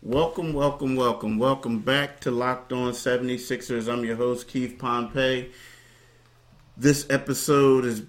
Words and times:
Welcome, 0.00 0.52
welcome, 0.52 0.94
welcome, 0.94 1.38
welcome 1.38 1.80
back 1.80 2.20
to 2.20 2.30
Locked 2.30 2.72
On 2.72 2.92
76ers. 2.92 3.92
I'm 3.92 4.04
your 4.04 4.14
host, 4.14 4.46
Keith 4.46 4.78
Pompey. 4.78 5.50
This 6.76 7.04
episode 7.10 7.84
is 7.84 8.04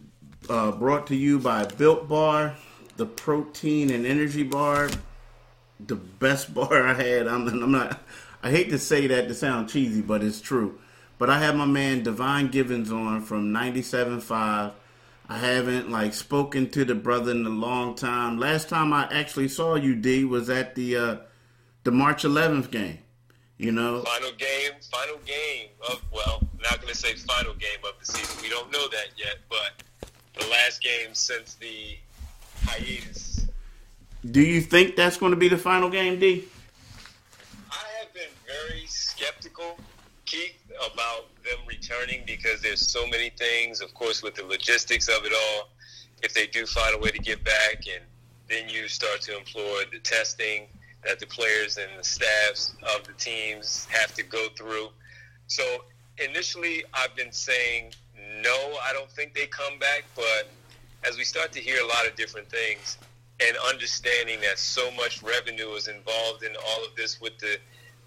uh, 0.47 0.71
brought 0.73 1.07
to 1.07 1.15
you 1.15 1.39
by 1.39 1.65
Built 1.65 2.07
Bar, 2.07 2.55
the 2.97 3.07
protein 3.07 3.89
and 3.89 4.05
energy 4.05 4.43
bar, 4.43 4.91
the 5.79 5.95
best 5.95 6.53
bar 6.53 6.85
I 6.85 6.93
had. 6.93 7.27
I'm, 7.27 7.47
I'm 7.47 7.71
not, 7.71 7.99
I 8.43 8.51
hate 8.51 8.69
to 8.69 8.77
say 8.77 9.07
that 9.07 9.27
to 9.27 9.33
sound 9.33 9.69
cheesy, 9.69 10.03
but 10.03 10.23
it's 10.23 10.41
true. 10.41 10.79
But 11.17 11.31
I 11.31 11.39
have 11.39 11.55
my 11.55 11.65
man 11.65 12.03
Devon 12.03 12.49
Givens 12.49 12.91
on 12.91 13.23
from 13.23 13.51
97.5. 13.51 14.73
I 15.27 15.37
haven't 15.39 15.89
like 15.89 16.13
spoken 16.13 16.69
to 16.69 16.85
the 16.85 16.93
brother 16.93 17.31
in 17.31 17.47
a 17.47 17.49
long 17.49 17.95
time. 17.95 18.37
Last 18.37 18.69
time 18.69 18.93
I 18.93 19.09
actually 19.11 19.47
saw 19.47 19.73
you, 19.73 19.95
D, 19.95 20.23
was 20.23 20.51
at 20.51 20.75
the 20.75 20.95
uh, 20.95 21.17
the 21.83 21.91
March 21.91 22.23
11th 22.23 22.71
game. 22.71 22.99
You 23.57 23.73
know, 23.73 24.03
final 24.03 24.31
game, 24.37 24.71
final 24.89 25.17
game 25.25 25.67
of 25.89 26.01
well, 26.13 26.41
not 26.61 26.79
going 26.79 26.93
to 26.93 26.97
say 26.97 27.13
final 27.15 27.53
game 27.55 27.79
of 27.83 27.91
the 27.99 28.05
season. 28.05 28.41
We 28.41 28.47
don't 28.49 28.71
know 28.71 28.87
that 28.87 29.07
yet, 29.17 29.39
but 29.49 29.83
the 30.39 30.47
last 30.47 30.81
game 30.81 31.13
since 31.13 31.55
the 31.55 31.97
hiatus. 32.63 33.47
Do 34.31 34.39
you 34.41 34.61
think 34.61 34.95
that's 34.95 35.17
going 35.17 35.31
to 35.31 35.37
be 35.37 35.49
the 35.49 35.57
final 35.57 35.89
game, 35.89 36.19
D? 36.19 36.45
I 37.69 37.83
have 37.99 38.13
been 38.13 38.31
very 38.45 38.85
skeptical, 38.85 39.77
Keith, 40.25 40.55
about 40.93 41.25
them 41.43 41.59
returning 41.67 42.23
because 42.25 42.61
there's 42.61 42.89
so 42.89 43.07
many 43.07 43.29
things. 43.31 43.81
Of 43.81 43.93
course, 43.93 44.23
with 44.23 44.35
the 44.35 44.45
logistics 44.45 45.09
of 45.09 45.25
it 45.25 45.33
all, 45.33 45.69
if 46.23 46.33
they 46.33 46.47
do 46.47 46.65
find 46.65 46.95
a 46.95 46.97
way 46.97 47.09
to 47.09 47.19
get 47.19 47.43
back, 47.43 47.83
and 47.93 48.05
then 48.49 48.69
you 48.69 48.87
start 48.87 49.19
to 49.23 49.37
employ 49.37 49.83
the 49.91 49.99
testing 49.99 50.67
that 51.05 51.19
the 51.19 51.25
players 51.27 51.77
and 51.77 51.87
the 51.97 52.03
staffs 52.03 52.75
of 52.95 53.05
the 53.05 53.13
teams 53.13 53.87
have 53.89 54.13
to 54.15 54.23
go 54.23 54.47
through. 54.57 54.89
So 55.47 55.63
initially, 56.17 56.83
I've 56.93 57.15
been 57.15 57.31
saying 57.31 57.93
no, 58.43 58.77
I 58.83 58.93
don't 58.93 59.09
think 59.11 59.33
they 59.33 59.47
come 59.47 59.79
back. 59.79 60.03
But 60.15 60.49
as 61.07 61.17
we 61.17 61.23
start 61.23 61.51
to 61.53 61.59
hear 61.59 61.81
a 61.83 61.87
lot 61.87 62.07
of 62.07 62.15
different 62.15 62.49
things 62.49 62.97
and 63.41 63.55
understanding 63.69 64.39
that 64.41 64.59
so 64.59 64.91
much 64.91 65.23
revenue 65.23 65.69
is 65.71 65.87
involved 65.87 66.43
in 66.43 66.51
all 66.55 66.85
of 66.85 66.95
this 66.95 67.21
with 67.21 67.37
the 67.39 67.57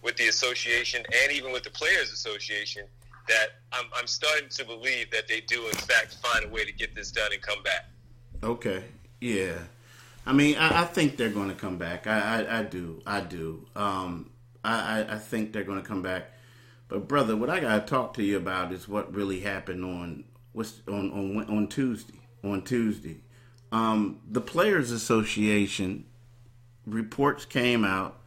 with 0.02 0.16
the 0.16 0.26
association 0.26 1.04
and 1.22 1.32
even 1.32 1.52
with 1.52 1.62
the 1.62 1.70
players 1.70 2.10
association, 2.10 2.84
that 3.28 3.46
I'm, 3.72 3.84
I'm 3.96 4.08
starting 4.08 4.48
to 4.48 4.64
believe 4.64 5.12
that 5.12 5.28
they 5.28 5.40
do 5.40 5.68
in 5.68 5.74
fact 5.74 6.14
find 6.14 6.44
a 6.44 6.48
way 6.48 6.64
to 6.64 6.72
get 6.72 6.94
this 6.94 7.12
done 7.12 7.32
and 7.32 7.40
come 7.40 7.62
back. 7.62 7.88
Okay. 8.42 8.82
Yeah. 9.20 9.58
I 10.24 10.32
mean, 10.32 10.56
I, 10.56 10.82
I 10.82 10.84
think 10.84 11.16
they're 11.16 11.30
going 11.30 11.48
to 11.48 11.54
come 11.54 11.78
back. 11.78 12.06
I, 12.06 12.42
I, 12.42 12.60
I 12.60 12.62
do. 12.62 13.02
I 13.06 13.20
do. 13.20 13.66
Um, 13.74 14.30
I, 14.64 15.04
I 15.08 15.18
think 15.18 15.52
they're 15.52 15.64
going 15.64 15.82
to 15.82 15.88
come 15.88 16.02
back. 16.02 16.30
But 16.88 17.08
brother, 17.08 17.36
what 17.36 17.50
I 17.50 17.60
got 17.60 17.86
to 17.86 17.90
talk 17.90 18.14
to 18.14 18.22
you 18.22 18.36
about 18.36 18.72
is 18.72 18.86
what 18.86 19.14
really 19.14 19.40
happened 19.40 19.84
on 19.84 20.24
on 20.54 21.10
on 21.10 21.44
on 21.48 21.66
Tuesday. 21.68 22.20
On 22.44 22.60
Tuesday, 22.60 23.20
um, 23.70 24.18
the 24.28 24.40
Players 24.40 24.90
Association 24.90 26.04
reports 26.86 27.44
came 27.44 27.84
out, 27.84 28.18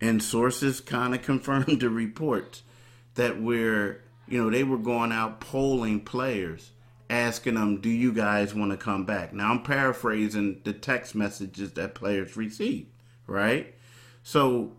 and 0.00 0.22
sources 0.22 0.80
kind 0.80 1.14
of 1.14 1.22
confirmed 1.30 1.80
the 1.80 1.90
reports 1.90 2.62
that 3.14 3.40
we're 3.40 4.02
you 4.26 4.42
know 4.42 4.48
they 4.50 4.64
were 4.64 4.78
going 4.78 5.12
out 5.12 5.40
polling 5.40 6.00
players 6.00 6.70
asking 7.10 7.54
them, 7.54 7.80
"Do 7.80 7.88
you 7.88 8.12
guys 8.12 8.54
want 8.54 8.70
to 8.70 8.76
come 8.76 9.04
back?" 9.04 9.32
Now 9.32 9.50
I'm 9.50 9.62
paraphrasing 9.62 10.60
the 10.64 10.72
text 10.72 11.14
messages 11.14 11.72
that 11.72 11.94
players 11.94 12.36
received, 12.36 12.88
right? 13.26 13.74
So 14.22 14.72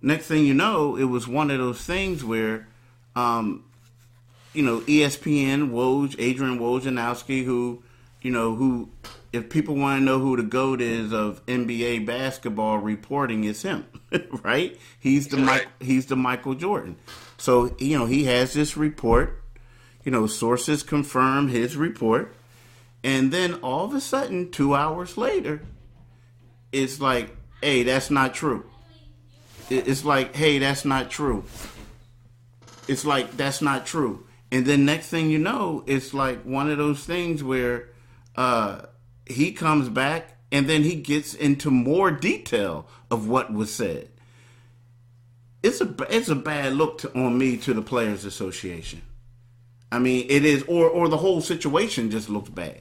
next 0.00 0.26
thing 0.26 0.46
you 0.46 0.54
know, 0.54 0.96
it 0.96 1.04
was 1.04 1.26
one 1.26 1.50
of 1.50 1.58
those 1.58 1.82
things 1.82 2.24
where, 2.24 2.68
um, 3.16 3.64
you 4.52 4.62
know, 4.62 4.80
ESPN 4.80 5.70
Woj, 5.70 6.14
Adrian 6.18 6.58
Wojnarowski, 6.58 7.44
who, 7.44 7.82
you 8.22 8.30
know, 8.30 8.54
who, 8.54 8.90
if 9.32 9.50
people 9.50 9.74
want 9.74 10.00
to 10.00 10.04
know 10.04 10.18
who 10.20 10.36
the 10.36 10.42
goat 10.42 10.80
is 10.80 11.12
of 11.12 11.44
NBA 11.46 12.06
basketball 12.06 12.78
reporting, 12.78 13.44
it's 13.44 13.62
him, 13.62 13.86
right? 14.42 14.78
He's 15.00 15.28
the 15.28 15.38
right. 15.38 15.46
Mike, 15.46 15.68
he's 15.80 16.06
the 16.06 16.16
Michael 16.16 16.54
Jordan. 16.54 16.96
So 17.36 17.74
you 17.78 17.98
know 17.98 18.06
he 18.06 18.24
has 18.24 18.54
this 18.54 18.76
report 18.76 19.42
you 20.04 20.12
know, 20.12 20.26
sources 20.26 20.82
confirm 20.82 21.48
his 21.48 21.76
report. 21.76 22.34
And 23.02 23.32
then 23.32 23.54
all 23.54 23.84
of 23.84 23.94
a 23.94 24.00
sudden, 24.00 24.50
two 24.50 24.74
hours 24.74 25.16
later, 25.16 25.62
it's 26.72 27.00
like, 27.00 27.34
hey, 27.62 27.82
that's 27.82 28.10
not 28.10 28.34
true. 28.34 28.64
It's 29.70 30.04
like, 30.04 30.34
hey, 30.34 30.58
that's 30.58 30.84
not 30.84 31.10
true. 31.10 31.44
It's 32.86 33.04
like, 33.04 33.36
that's 33.36 33.62
not 33.62 33.86
true. 33.86 34.26
And 34.50 34.66
then 34.66 34.84
next 34.84 35.08
thing 35.08 35.30
you 35.30 35.38
know, 35.38 35.82
it's 35.86 36.14
like 36.14 36.42
one 36.42 36.70
of 36.70 36.78
those 36.78 37.04
things 37.04 37.42
where 37.42 37.88
uh, 38.36 38.82
he 39.26 39.52
comes 39.52 39.88
back 39.88 40.36
and 40.52 40.68
then 40.68 40.82
he 40.82 40.94
gets 40.94 41.34
into 41.34 41.70
more 41.70 42.10
detail 42.10 42.86
of 43.10 43.26
what 43.26 43.52
was 43.52 43.74
said. 43.74 44.08
It's 45.62 45.80
a 45.80 45.94
it's 46.14 46.28
a 46.28 46.34
bad 46.34 46.74
look 46.74 46.98
to, 46.98 47.18
on 47.18 47.38
me 47.38 47.56
to 47.58 47.72
the 47.72 47.82
Players 47.82 48.24
Association. 48.24 49.00
I 49.94 49.98
mean, 50.00 50.26
it 50.28 50.44
is, 50.44 50.64
or 50.64 50.88
or 50.88 51.08
the 51.08 51.16
whole 51.16 51.40
situation 51.40 52.10
just 52.10 52.28
looks 52.28 52.50
bad. 52.50 52.80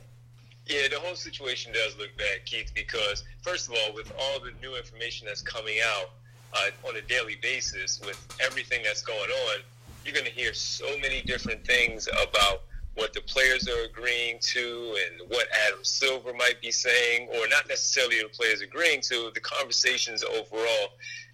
Yeah, 0.65 0.87
the 0.89 0.99
whole 0.99 1.15
situation 1.15 1.71
does 1.73 1.97
look 1.97 2.09
bad, 2.17 2.45
Keith, 2.45 2.71
because 2.73 3.23
first 3.41 3.69
of 3.69 3.75
all, 3.75 3.93
with 3.93 4.11
all 4.19 4.39
the 4.39 4.51
new 4.61 4.75
information 4.75 5.27
that's 5.27 5.41
coming 5.41 5.77
out 5.85 6.11
uh, 6.53 6.87
on 6.87 6.95
a 6.95 7.01
daily 7.01 7.37
basis, 7.41 8.01
with 8.03 8.19
everything 8.41 8.81
that's 8.83 9.03
going 9.03 9.29
on, 9.29 9.59
you're 10.03 10.13
going 10.13 10.25
to 10.25 10.31
hear 10.31 10.53
so 10.53 10.85
many 11.01 11.21
different 11.21 11.65
things 11.67 12.07
about 12.07 12.63
what 12.95 13.13
the 13.13 13.21
players 13.21 13.67
are 13.67 13.83
agreeing 13.83 14.37
to 14.39 14.95
and 15.05 15.29
what 15.29 15.47
Adam 15.67 15.83
Silver 15.83 16.33
might 16.33 16.61
be 16.61 16.71
saying, 16.71 17.27
or 17.29 17.47
not 17.49 17.67
necessarily 17.67 18.21
the 18.21 18.29
players 18.29 18.61
agreeing 18.61 19.01
to, 19.01 19.31
the 19.33 19.39
conversations 19.39 20.23
overall 20.23 20.89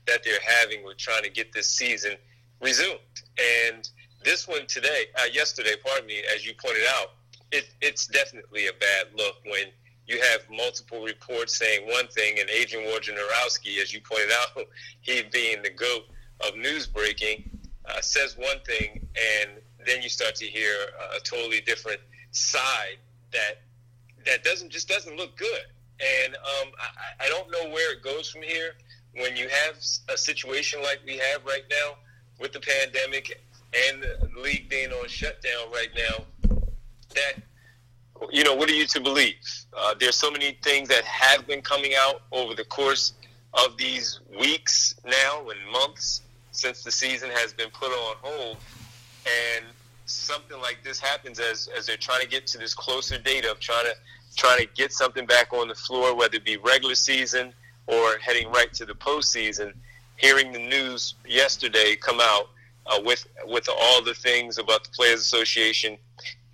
that 0.08 0.24
they're 0.24 0.40
having 0.46 0.84
with 0.84 0.98
trying 0.98 1.24
to 1.24 1.30
get 1.30 1.54
this 1.54 1.70
season 1.70 2.14
resumed. 2.62 3.00
And 3.68 3.90
this 4.24 4.48
one 4.48 4.68
today, 4.68 5.06
uh, 5.20 5.26
yesterday, 5.32 5.76
pardon 5.84 6.08
me, 6.08 6.22
as 6.34 6.46
you 6.46 6.54
pointed 6.54 6.84
out, 6.98 7.14
it, 7.52 7.70
it's 7.82 8.08
definitely 8.08 8.68
a 8.68 8.74
bad 8.74 9.08
look 9.16 9.36
when 9.46 9.68
you 10.08 10.20
have 10.20 10.42
multiple 10.50 11.04
reports 11.04 11.58
saying 11.58 11.88
one 11.88 12.08
thing, 12.08 12.40
and 12.40 12.50
Adrian 12.50 12.86
Wojnarowski, 12.90 13.82
as 13.82 13.94
you 13.94 14.02
pointed 14.02 14.32
out, 14.32 14.66
he 15.02 15.24
being 15.32 15.62
the 15.62 15.70
goat 15.70 16.04
of 16.48 16.58
news 16.58 16.88
breaking, 16.88 17.50
uh, 17.86 18.02
says 18.02 18.36
one 18.38 18.60
thing, 18.66 19.08
and 19.44 19.52
then 19.86 20.02
you 20.02 20.10
start 20.10 20.36
to 20.36 20.46
hear 20.46 20.74
a 21.16 21.20
totally 21.22 21.62
different 21.62 22.00
side 22.32 22.98
that 23.32 23.62
that 24.26 24.44
doesn't 24.44 24.70
just 24.70 24.88
doesn't 24.88 25.16
look 25.16 25.38
good. 25.38 25.66
And 26.00 26.36
um, 26.36 26.72
I, 26.80 27.26
I 27.26 27.30
don't 27.30 27.50
know 27.52 27.70
where 27.70 27.94
it 27.94 28.04
goes 28.04 28.30
from 28.30 28.42
here. 28.42 28.74
When 29.16 29.36
you 29.36 29.48
have 29.48 29.76
a 30.10 30.18
situation 30.18 30.82
like 30.84 31.00
we 31.06 31.18
have 31.18 31.44
right 31.46 31.64
now 31.70 31.96
with 32.40 32.54
the 32.54 32.60
pandemic 32.60 33.42
and 33.74 34.02
the 34.02 34.42
league 34.42 34.70
being 34.70 34.92
on 34.92 35.08
shutdown 35.08 35.72
right 35.72 35.90
now, 35.96 36.58
that 37.16 37.44
you 38.32 38.44
know, 38.44 38.56
what 38.56 38.70
are 38.70 38.74
you 38.74 38.86
to 38.86 39.00
believe? 39.00 39.36
Uh, 39.78 39.96
there's 40.00 40.16
so 40.16 40.30
many 40.30 40.58
things 40.64 40.90
that 40.90 41.04
have 41.06 41.48
been 41.48 41.62
coming 41.62 41.94
out 41.98 42.22
over 42.32 42.54
the 42.54 42.66
course 42.66 43.14
of 43.54 43.78
these 43.78 44.20
weeks 44.38 44.96
now 45.06 45.48
and 45.50 45.72
months 45.72 46.22
since 46.52 46.84
the 46.84 46.92
season 46.92 47.30
has 47.32 47.54
been 47.54 47.70
put 47.70 47.90
on 47.92 48.16
hold, 48.22 48.58
and 49.26 49.66
something 50.06 50.60
like 50.60 50.80
this 50.84 51.00
happens 51.00 51.40
as 51.40 51.70
as 51.78 51.86
they're 51.86 51.98
trying 51.98 52.22
to 52.22 52.28
get 52.28 52.46
to 52.48 52.58
this 52.58 52.74
closer 52.74 53.18
date 53.18 53.46
of 53.46 53.60
trying 53.60 53.86
to 53.86 53.94
trying 54.36 54.60
to 54.60 54.68
get 54.76 54.92
something 54.92 55.26
back 55.26 55.54
on 55.54 55.68
the 55.68 55.76
floor, 55.76 56.16
whether 56.16 56.38
it 56.38 56.46
be 56.46 56.58
regular 56.58 56.96
season 56.96 57.54
or 57.88 58.18
heading 58.20 58.50
right 58.52 58.74
to 58.74 58.86
the 58.86 58.94
postseason. 58.94 59.74
Hearing 60.18 60.52
the 60.52 60.60
news 60.60 61.16
yesterday 61.26 61.96
come 61.96 62.20
out 62.22 62.50
uh, 62.90 63.00
with 63.04 63.28
with 63.46 63.70
all 63.70 64.04
the 64.04 64.14
things 64.14 64.58
about 64.58 64.84
the 64.84 64.90
Players 64.92 65.22
Association 65.22 65.98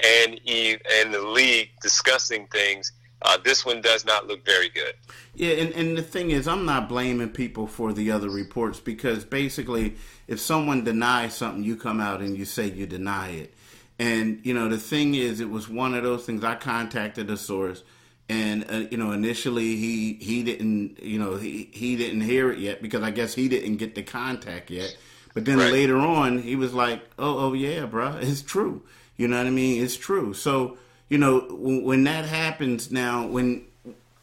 and 0.04 0.40
Eve 0.46 0.80
and 1.00 1.14
the 1.14 1.22
league 1.22 1.70
discussing 1.82 2.48
things. 2.48 2.92
Uh, 3.22 3.38
this 3.44 3.66
one 3.66 3.82
does 3.82 4.06
not 4.06 4.28
look 4.28 4.46
very 4.46 4.70
good. 4.70 4.94
Yeah, 5.34 5.52
and, 5.54 5.74
and 5.74 5.98
the 5.98 6.04
thing 6.04 6.32
is, 6.32 6.48
I'm 6.48 6.66
not 6.66 6.88
blaming 6.88 7.30
people 7.30 7.66
for 7.66 7.92
the 7.92 8.12
other 8.12 8.30
reports 8.30 8.80
because 8.80 9.26
basically, 9.26 9.96
if 10.28 10.40
someone 10.40 10.84
denies 10.84 11.34
something, 11.34 11.64
you 11.64 11.76
come 11.76 12.00
out 12.00 12.20
and 12.20 12.38
you 12.38 12.46
say 12.46 12.68
you 12.70 12.86
deny 12.86 13.30
it. 13.30 13.54
And 13.98 14.46
you 14.46 14.54
know, 14.54 14.68
the 14.68 14.78
thing 14.78 15.16
is, 15.16 15.40
it 15.40 15.50
was 15.50 15.70
one 15.70 15.94
of 15.94 16.04
those 16.04 16.26
things. 16.26 16.44
I 16.44 16.56
contacted 16.56 17.30
a 17.30 17.38
source, 17.38 17.84
and 18.28 18.70
uh, 18.70 18.88
you 18.92 18.98
know, 18.98 19.12
initially 19.12 19.78
he 19.78 20.14
he 20.16 20.44
didn't, 20.44 21.02
you 21.02 21.18
know, 21.18 21.38
he 21.38 21.70
he 21.72 21.96
didn't 21.96 22.22
hear 22.22 22.52
it 22.52 22.60
yet 22.60 22.82
because 22.82 23.02
I 23.02 23.12
guess 23.12 23.34
he 23.34 23.48
didn't 23.48 23.78
get 23.78 23.96
the 23.96 24.04
contact 24.04 24.70
yet. 24.70 24.96
But 25.36 25.46
then 25.46 25.60
right. 25.60 25.72
later 25.72 25.98
on, 25.98 26.40
he 26.42 26.56
was 26.56 26.74
like, 26.74 27.02
"Oh, 27.20 27.38
oh 27.50 27.54
yeah, 27.54 27.86
bro, 27.86 28.18
it's 28.22 28.42
true." 28.42 28.82
You 29.18 29.28
know 29.28 29.38
what 29.38 29.46
I 29.46 29.52
mean? 29.52 29.84
It's 29.84 29.98
true. 29.98 30.34
So 30.34 30.78
you 31.10 31.20
know 31.20 31.42
when 31.52 32.06
that 32.06 32.26
happens 32.26 32.90
now, 32.90 33.28
when 33.28 33.66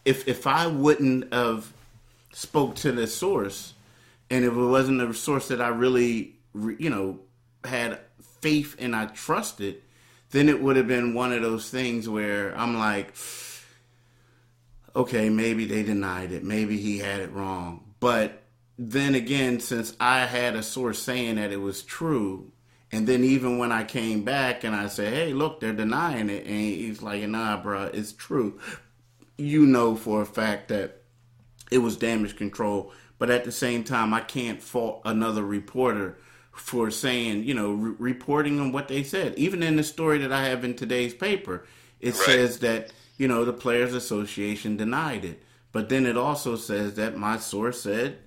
if 0.05 0.27
if 0.27 0.49
I 0.49 0.67
wouldn't 0.67 1.33
have 1.33 1.73
spoke 2.33 2.75
to 2.77 2.91
the 2.91 3.07
source 3.07 3.75
and 4.31 4.45
if 4.47 4.53
it 4.53 4.57
wasn't 4.57 5.03
a 5.03 5.13
source 5.13 5.49
that 5.49 5.61
I 5.61 5.69
really, 5.69 6.37
you 6.55 6.89
know, 6.89 7.21
had 7.65 8.01
faith 8.41 8.75
and 8.79 8.97
I 8.97 9.05
trusted, 9.07 9.83
then 10.31 10.49
it 10.49 10.63
would 10.63 10.77
have 10.77 10.89
been 10.89 11.13
one 11.13 11.33
of 11.33 11.43
those 11.43 11.69
things 11.69 12.09
where 12.09 12.57
I'm 12.59 12.79
like, 12.79 13.15
okay, 14.97 15.29
maybe 15.29 15.67
they 15.67 15.83
denied 15.83 16.33
it, 16.33 16.45
maybe 16.45 16.79
he 16.79 16.99
had 16.99 17.21
it 17.21 17.31
wrong, 17.33 17.85
but 18.01 18.42
then 18.79 19.15
again, 19.15 19.61
since 19.61 19.95
I 20.01 20.27
had 20.27 20.57
a 20.57 20.63
source 20.63 20.99
saying 20.99 21.37
that 21.37 21.53
it 21.53 21.61
was 21.61 21.83
true, 21.83 22.51
and 22.91 23.07
then 23.07 23.25
even 23.25 23.59
when 23.59 23.73
I 23.73 23.85
came 23.85 24.23
back 24.23 24.65
and 24.65 24.75
I 24.75 24.89
said, 24.89 25.13
"Hey, 25.13 25.33
look, 25.33 25.61
they're 25.61 25.73
denying 25.73 26.31
it," 26.31 26.47
and 26.47 26.61
he's 26.61 27.03
like, 27.03 27.23
"Nah, 27.23 27.63
bro, 27.63 27.85
it's 27.93 28.13
true." 28.13 28.59
You 29.39 29.67
know 29.67 29.95
for 29.95 30.23
a 30.23 30.27
fact 30.27 30.69
that 30.69 31.03
it 31.71 31.79
was 31.79 31.97
damage 31.97 32.37
control, 32.37 32.93
but 33.19 33.31
at 33.31 33.45
the 33.45 33.53
same 33.53 33.85
time, 33.85 34.13
I 34.13 34.21
can't 34.21 34.63
fault 34.63 35.03
another 35.05 35.43
reporter 35.43 36.19
for 36.53 36.91
saying, 36.91 37.45
you 37.45 37.55
know, 37.55 37.73
re- 37.73 37.95
reporting 37.99 38.61
on 38.61 38.73
what 38.73 38.89
they 38.89 39.03
said. 39.03 39.35
Even 39.39 39.63
in 39.63 39.77
the 39.77 39.83
story 39.83 40.19
that 40.19 40.33
I 40.33 40.45
have 40.45 40.65
in 40.65 40.75
today's 40.75 41.15
paper, 41.15 41.65
it 42.01 42.15
right. 42.15 42.25
says 42.27 42.59
that 42.59 42.93
you 43.17 43.29
know 43.29 43.45
the 43.45 43.53
Players 43.53 43.95
Association 43.95 44.77
denied 44.77 45.25
it, 45.25 45.43
but 45.73 45.89
then 45.89 46.05
it 46.05 46.17
also 46.17 46.57
says 46.57 46.95
that 46.97 47.17
my 47.17 47.39
source 47.39 47.81
said 47.81 48.19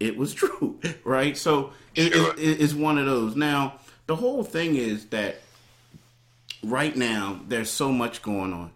it 0.00 0.16
was 0.16 0.34
true, 0.34 0.80
right? 1.04 1.36
So 1.36 1.72
it, 1.94 2.12
sure. 2.12 2.34
it, 2.34 2.60
it's 2.60 2.74
one 2.74 2.98
of 2.98 3.06
those. 3.06 3.36
Now 3.36 3.74
the 4.06 4.16
whole 4.16 4.42
thing 4.42 4.74
is 4.74 5.06
that 5.06 5.36
right 6.64 6.96
now 6.96 7.40
there's 7.46 7.70
so 7.70 7.92
much 7.92 8.22
going 8.22 8.52
on. 8.52 8.72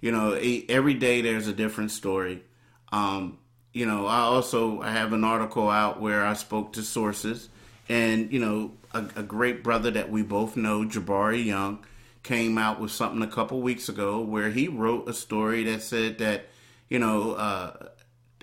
You 0.00 0.12
know, 0.12 0.32
every 0.68 0.94
day 0.94 1.22
there's 1.22 1.46
a 1.46 1.54
different 1.54 1.90
story. 1.90 2.42
Um, 2.92 3.38
you 3.72 3.86
know, 3.86 4.06
I 4.06 4.18
also 4.18 4.82
I 4.82 4.90
have 4.90 5.12
an 5.12 5.24
article 5.24 5.70
out 5.70 6.00
where 6.00 6.26
I 6.26 6.34
spoke 6.34 6.74
to 6.74 6.82
sources, 6.82 7.48
and 7.88 8.30
you 8.30 8.38
know, 8.38 8.72
a, 8.92 9.04
a 9.16 9.22
great 9.22 9.64
brother 9.64 9.90
that 9.92 10.10
we 10.10 10.22
both 10.22 10.56
know, 10.56 10.84
Jabari 10.84 11.44
Young, 11.44 11.84
came 12.22 12.58
out 12.58 12.80
with 12.80 12.90
something 12.90 13.22
a 13.22 13.26
couple 13.26 13.60
weeks 13.62 13.88
ago 13.88 14.20
where 14.20 14.50
he 14.50 14.68
wrote 14.68 15.08
a 15.08 15.14
story 15.14 15.64
that 15.64 15.82
said 15.82 16.18
that 16.18 16.46
you 16.88 16.98
know 16.98 17.32
uh, 17.32 17.88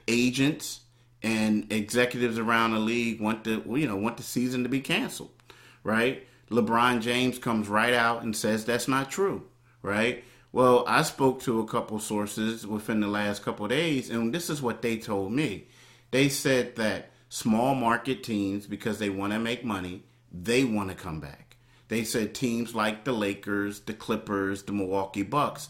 agents 0.08 0.82
and 1.24 1.72
executives 1.72 2.38
around 2.38 2.72
the 2.72 2.80
league 2.80 3.22
want 3.22 3.44
the 3.44 3.62
you 3.76 3.88
know 3.88 3.96
want 3.96 4.18
the 4.18 4.24
season 4.24 4.64
to 4.64 4.70
be 4.70 4.82
canceled, 4.82 5.32
right? 5.84 6.28
LeBron 6.50 7.02
James 7.02 7.40
comes 7.40 7.70
right 7.70 7.94
out 7.94 8.24
and 8.24 8.36
says 8.36 8.66
that's 8.66 8.88
not 8.88 9.10
true, 9.10 9.44
right? 9.82 10.24
Well, 10.52 10.84
I 10.86 11.04
spoke 11.04 11.42
to 11.44 11.62
a 11.62 11.68
couple 11.68 12.00
sources 12.00 12.68
within 12.68 13.00
the 13.00 13.08
last 13.08 13.42
couple 13.42 13.68
days, 13.70 14.10
and 14.10 14.34
this 14.34 14.50
is 14.50 14.62
what 14.62 14.82
they 14.82 14.98
told 14.98 15.32
me. 15.32 15.68
They 16.12 16.28
said 16.28 16.76
that 16.76 17.12
small 17.30 17.74
market 17.74 18.22
teams, 18.24 18.68
because 18.68 19.00
they 19.00 19.10
want 19.10 19.32
to 19.32 19.40
make 19.40 19.64
money, 19.64 20.04
they 20.30 20.66
want 20.66 20.90
to 20.90 20.96
come 20.96 21.22
back. 21.22 21.56
They 21.88 22.04
said 22.04 22.36
teams 22.36 22.76
like 22.76 23.06
the 23.06 23.14
Lakers, 23.14 23.80
the 23.82 23.94
Clippers, 23.94 24.64
the 24.64 24.74
Milwaukee 24.74 25.24
Bucks, 25.24 25.70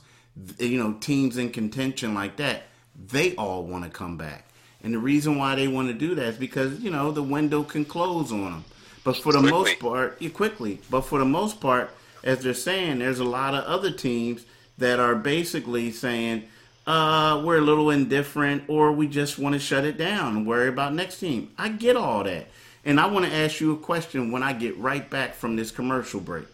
you 0.58 0.82
know, 0.82 0.94
teams 0.94 1.38
in 1.38 1.52
contention 1.52 2.16
like 2.16 2.38
that, 2.38 2.64
they 2.96 3.36
all 3.36 3.64
want 3.64 3.84
to 3.84 3.90
come 3.92 4.18
back. 4.18 4.48
And 4.84 4.94
the 4.94 5.00
reason 5.00 5.38
why 5.38 5.56
they 5.56 5.68
want 5.68 5.88
to 5.90 5.94
do 5.94 6.16
that 6.16 6.26
is 6.26 6.38
because, 6.38 6.80
you 6.80 6.90
know, 6.90 7.12
the 7.12 7.24
window 7.24 7.64
can 7.64 7.86
close 7.86 8.32
on 8.32 8.44
them. 8.44 8.66
But 9.04 9.18
for 9.18 9.32
the 9.32 9.40
quickly. 9.40 9.52
most 9.52 9.80
part, 9.80 10.18
yeah, 10.20 10.30
quickly. 10.30 10.80
But 10.90 11.02
for 11.02 11.20
the 11.20 11.26
most 11.26 11.60
part, 11.60 11.92
as 12.24 12.40
they're 12.40 12.54
saying, 12.54 13.00
there's 13.00 13.20
a 13.20 13.24
lot 13.24 13.54
of 13.54 13.64
other 13.66 13.92
teams 13.92 14.46
that 14.78 15.00
are 15.00 15.16
basically 15.16 15.92
saying, 15.92 16.44
uh, 16.88 17.42
we're 17.44 17.58
a 17.58 17.62
little 17.62 17.90
indifferent 17.90 18.64
or 18.68 18.92
we 18.92 19.08
just 19.08 19.38
want 19.38 19.54
to 19.54 19.60
shut 19.60 19.86
it 19.86 19.98
down 19.98 20.38
and 20.38 20.48
worry 20.48 20.68
about 20.68 20.94
next 20.94 21.20
team. 21.20 21.52
I 21.58 21.70
get 21.70 21.96
all 21.96 22.24
that. 22.24 22.48
And 22.84 23.00
I 23.00 23.06
want 23.06 23.26
to 23.26 23.32
ask 23.32 23.60
you 23.60 23.74
a 23.74 23.78
question 23.78 24.32
when 24.32 24.42
I 24.42 24.54
get 24.54 24.78
right 24.78 25.08
back 25.08 25.36
from 25.36 25.56
this 25.56 25.70
commercial 25.70 26.20
break 26.20 26.46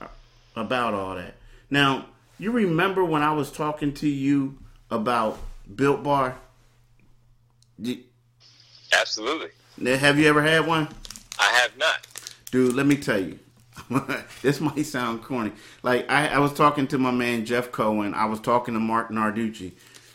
uh, 0.00 0.06
about 0.54 0.94
all 0.94 1.14
that. 1.16 1.34
Now, 1.68 2.06
you 2.38 2.50
remember 2.50 3.04
when 3.04 3.22
I 3.22 3.32
was 3.32 3.50
talking 3.50 3.92
to 3.94 4.08
you 4.08 4.56
about 4.90 5.38
Built 5.74 6.02
Bar? 6.02 6.36
Absolutely. 8.92 9.50
Have 9.96 10.18
you 10.18 10.28
ever 10.28 10.42
had 10.42 10.66
one? 10.66 10.88
I 11.38 11.50
have 11.62 11.76
not. 11.76 12.06
Dude, 12.50 12.74
let 12.74 12.86
me 12.86 12.96
tell 12.96 13.20
you. 13.20 13.38
this 14.42 14.60
might 14.60 14.86
sound 14.86 15.22
corny. 15.22 15.52
Like 15.82 16.10
I, 16.10 16.28
I 16.28 16.38
was 16.38 16.52
talking 16.52 16.86
to 16.88 16.98
my 16.98 17.10
man 17.10 17.44
Jeff 17.44 17.70
Cohen. 17.72 18.14
I 18.14 18.24
was 18.24 18.40
talking 18.40 18.74
to 18.74 18.80
Marc 18.80 19.10
Narducci. 19.10 19.72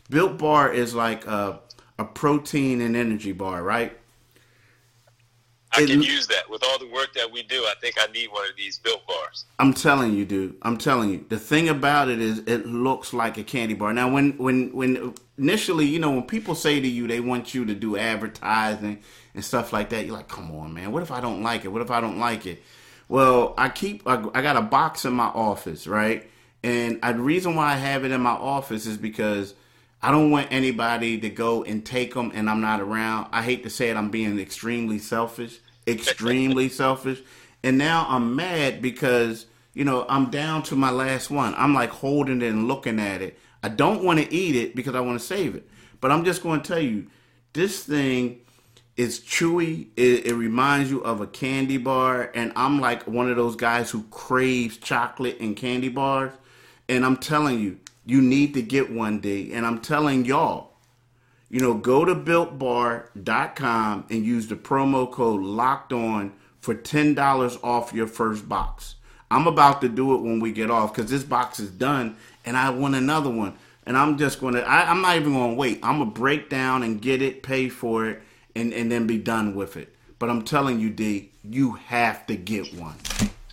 Built 0.10 0.38
Bar 0.38 0.74
is 0.74 0.96
like 0.96 1.26
a, 1.28 1.60
a 2.00 2.06
protein 2.06 2.82
and 2.82 2.96
energy 2.96 3.32
bar, 3.32 3.62
right? 3.64 3.98
I 5.74 5.84
it, 5.84 5.88
can 5.88 6.02
use 6.02 6.28
that 6.28 6.50
with 6.50 6.64
all 6.64 6.78
the 6.80 6.88
work 6.88 7.14
that 7.14 7.32
we 7.32 7.44
do. 7.44 7.64
I 7.64 7.74
think 7.80 7.96
I 7.98 8.12
need 8.12 8.32
one 8.32 8.44
of 8.50 8.56
these 8.58 8.78
built 8.80 9.06
bars. 9.08 9.46
I'm 9.58 9.74
telling 9.74 10.14
you, 10.14 10.26
dude. 10.26 10.58
I'm 10.64 10.78
telling 10.78 11.10
you. 11.12 11.26
The 11.30 11.40
thing 11.40 11.70
about 11.70 12.10
it 12.10 12.20
is, 12.20 12.40
it 12.40 12.66
looks 12.66 13.14
like 13.14 13.38
a 13.38 13.44
candy 13.44 13.74
bar. 13.74 13.94
Now, 13.94 14.12
when 14.12 14.38
when 14.38 14.74
when 14.74 15.14
initially, 15.38 15.86
you 15.86 16.00
know, 16.00 16.12
when 16.12 16.24
people 16.24 16.56
say 16.56 16.80
to 16.82 16.88
you 16.88 17.08
they 17.08 17.20
want 17.20 17.54
you 17.54 17.66
to 17.66 17.74
do 17.74 17.98
advertising 17.98 19.00
and 19.34 19.46
stuff 19.46 19.72
like 19.72 19.90
that, 19.90 20.06
you're 20.06 20.16
like, 20.16 20.28
come 20.28 20.52
on, 20.52 20.74
man. 20.74 20.92
What 20.92 21.04
if 21.04 21.12
I 21.12 21.22
don't 21.22 21.42
like 21.42 21.64
it? 21.64 21.70
What 21.70 21.82
if 21.82 21.92
I 21.92 22.02
don't 22.02 22.20
like 22.20 22.46
it? 22.46 22.62
Well, 23.08 23.54
I 23.58 23.70
keep 23.70 24.06
I, 24.06 24.24
I 24.34 24.42
got 24.42 24.58
a 24.58 24.62
box 24.62 25.06
in 25.06 25.14
my 25.14 25.28
office, 25.28 25.88
right? 25.88 26.30
And 26.64 27.00
I, 27.02 27.14
the 27.14 27.22
reason 27.22 27.56
why 27.56 27.74
I 27.74 27.76
have 27.76 28.06
it 28.06 28.12
in 28.12 28.22
my 28.22 28.32
office 28.32 28.86
is 28.86 28.98
because 28.98 29.56
I 30.04 30.12
don't 30.12 30.32
want 30.32 30.48
anybody 30.52 31.20
to 31.20 31.30
go 31.30 31.64
and 31.64 31.86
take 31.86 32.14
them 32.14 32.32
and 32.34 32.50
I'm 32.50 32.62
not 32.62 32.82
around. 32.82 33.28
I 33.32 33.44
hate 33.44 33.64
to 33.64 33.70
say 33.70 33.90
it, 33.90 33.98
I'm 33.98 34.10
being 34.10 34.40
extremely 34.40 34.98
selfish, 34.98 35.60
extremely 35.88 36.70
selfish. 36.82 37.22
And 37.64 37.78
now 37.78 38.08
I'm 38.10 38.36
mad 38.36 38.82
because, 38.82 39.46
you 39.74 39.86
know, 39.86 40.06
I'm 40.10 40.32
down 40.32 40.64
to 40.64 40.76
my 40.76 40.90
last 40.90 41.30
one. 41.30 41.54
I'm 41.56 41.74
like 41.74 41.92
holding 41.92 42.42
it 42.42 42.48
and 42.48 42.68
looking 42.68 43.00
at 43.00 43.22
it. 43.22 43.38
I 43.62 43.70
don't 43.70 44.04
want 44.04 44.20
to 44.20 44.34
eat 44.34 44.56
it 44.56 44.76
because 44.76 44.96
I 44.96 45.02
want 45.02 45.20
to 45.20 45.26
save 45.26 45.56
it. 45.56 45.70
But 46.00 46.12
I'm 46.12 46.26
just 46.26 46.42
going 46.42 46.62
to 46.62 46.68
tell 46.68 46.82
you, 46.82 47.08
this 47.54 47.84
thing 47.84 48.40
is 48.98 49.20
chewy. 49.20 49.88
It, 49.96 50.26
it, 50.26 50.34
reminds 50.34 50.90
you 50.90 51.02
of 51.04 51.22
a 51.22 51.28
candy 51.28 51.78
bar, 51.78 52.32
and 52.34 52.52
I'm 52.56 52.80
like 52.80 53.08
one 53.08 53.30
of 53.30 53.36
those 53.36 53.56
guys 53.56 53.92
who 53.92 54.04
craves 54.04 54.78
chocolate 54.78 55.38
and 55.40 55.56
candy 55.56 55.90
bars. 55.90 56.34
And 56.90 57.06
I'm 57.06 57.18
telling 57.18 57.60
you, 57.60 57.80
you 58.06 58.22
need 58.22 58.54
to 58.56 58.62
get 58.62 58.92
one 58.92 59.20
D. 59.20 59.54
And 59.54 59.66
I'm 59.66 59.80
telling 59.80 60.26
y'all, 60.26 60.72
you 61.50 61.60
know, 61.60 61.74
go 61.74 62.06
to 62.06 62.16
builtbar.com 62.16 64.06
and 64.10 64.26
use 64.26 64.48
the 64.48 64.56
promo 64.56 65.12
code 65.12 65.42
locked 65.42 65.92
on 65.92 66.34
for 66.62 66.74
$10 66.76 67.64
off 67.64 67.94
your 67.94 68.08
first 68.08 68.48
box. 68.48 68.96
I'm 69.30 69.48
about 69.48 69.82
to 69.82 69.90
do 69.90 70.14
it 70.16 70.22
when 70.22 70.40
we 70.40 70.52
get 70.52 70.70
off 70.70 70.94
because 70.94 71.10
this 71.10 71.24
box 71.24 71.60
is 71.60 71.70
done 71.70 72.16
and 72.46 72.56
I 72.56 72.70
want 72.70 72.96
another 72.96 73.30
one. 73.30 73.56
And 73.86 73.98
I'm 73.98 74.18
just 74.18 74.40
going 74.40 74.54
to, 74.54 74.70
I'm 74.70 75.02
not 75.02 75.16
even 75.16 75.34
going 75.34 75.52
to 75.52 75.56
wait. 75.56 75.80
I'm 75.82 75.98
going 75.98 76.14
to 76.14 76.20
break 76.20 76.50
down 76.50 76.84
and 76.84 77.02
get 77.02 77.22
it, 77.22 77.42
pay 77.42 77.68
for 77.68 78.08
it 78.08 78.22
and, 78.56 78.74
and 78.74 78.92
then 78.92 79.08
be 79.08 79.18
done 79.18 79.56
with 79.56 79.76
it. 79.76 79.96
But 80.20 80.30
I'm 80.30 80.44
telling 80.44 80.80
you, 80.80 80.90
D, 80.90 81.32
you 81.44 81.74
have 81.74 82.28
to 82.28 82.36
get 82.36 82.74
one. 82.76 82.96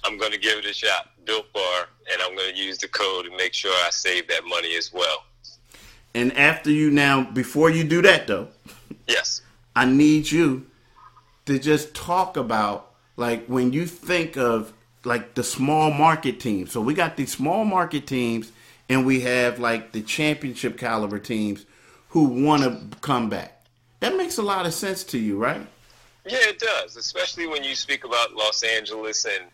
I'm 0.05 0.19
going 0.19 0.33
to 0.33 0.39
give 0.39 0.59
it 0.59 0.67
a 0.67 0.73
shot, 0.73 1.11
Built 1.29 1.53
Bar, 1.53 1.89
and 2.11 2.23
I'm 2.23 2.35
going 2.35 2.55
to 2.55 2.61
use 2.61 2.79
the 2.79 2.89
code 2.89 3.27
to 3.27 3.37
make 3.37 3.53
sure 3.53 3.71
I 3.85 3.91
save 3.91 4.27
that 4.29 4.47
money 4.47 4.77
as 4.77 4.93
well. 4.95 5.25
And 6.15 6.37
after 6.37 6.71
you 6.71 6.91
now, 6.91 7.23
before 7.23 7.69
you 7.69 7.85
do 7.85 8.01
that 8.03 8.27
though, 8.27 8.49
yes, 9.07 9.43
I 9.77 9.85
need 9.85 10.31
you 10.31 10.67
to 11.45 11.59
just 11.59 11.95
talk 11.95 12.39
about 12.39 12.93
like 13.17 13.45
when 13.47 13.75
you 13.75 13.85
think 13.87 14.39
of 14.39 14.73
like 15.05 15.35
the 15.35 15.45
small 15.45 15.91
market 15.91 16.41
teams. 16.41 16.73
So 16.73 16.81
we 16.81 16.95
got 16.95 17.19
these 17.19 17.31
small 17.31 17.67
market 17.67 18.07
teams, 18.07 18.51
and 18.89 19.05
we 19.05 19.21
have 19.21 19.59
like 19.59 19.93
the 19.93 20.01
championship 20.01 20.79
caliber 20.79 21.19
teams 21.19 21.67
who 22.09 22.25
want 22.25 22.63
to 22.63 22.99
come 23.01 23.29
back. 23.29 23.67
That 24.01 24.17
makes 24.17 24.39
a 24.39 24.43
lot 24.43 24.65
of 24.65 24.73
sense 24.73 25.05
to 25.05 25.19
you, 25.19 25.37
right? 25.37 25.61
Yeah, 26.25 26.39
it 26.41 26.59
does, 26.59 26.97
especially 26.97 27.47
when 27.47 27.65
you 27.65 27.75
speak 27.75 28.05
about 28.05 28.35
Los 28.35 28.63
Angeles 28.63 29.27
and 29.27 29.45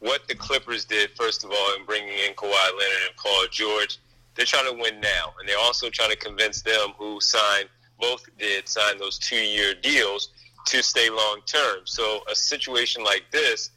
what 0.00 0.26
the 0.28 0.34
Clippers 0.34 0.84
did, 0.84 1.10
first 1.16 1.44
of 1.44 1.50
all, 1.50 1.74
in 1.76 1.84
bringing 1.84 2.14
in 2.26 2.34
Kawhi 2.34 2.50
Leonard 2.50 3.08
and 3.08 3.16
Paul 3.16 3.46
George. 3.50 3.98
They're 4.34 4.46
trying 4.46 4.72
to 4.72 4.80
win 4.80 5.00
now, 5.00 5.34
and 5.40 5.48
they're 5.48 5.58
also 5.58 5.90
trying 5.90 6.10
to 6.10 6.16
convince 6.16 6.62
them 6.62 6.90
who 6.96 7.20
signed, 7.20 7.68
both 7.98 8.24
did 8.38 8.68
sign 8.68 8.98
those 8.98 9.18
two 9.18 9.36
year 9.36 9.74
deals 9.74 10.30
to 10.66 10.82
stay 10.82 11.10
long 11.10 11.40
term. 11.46 11.80
So 11.84 12.20
a 12.30 12.36
situation 12.36 13.02
like 13.02 13.24
this, 13.32 13.70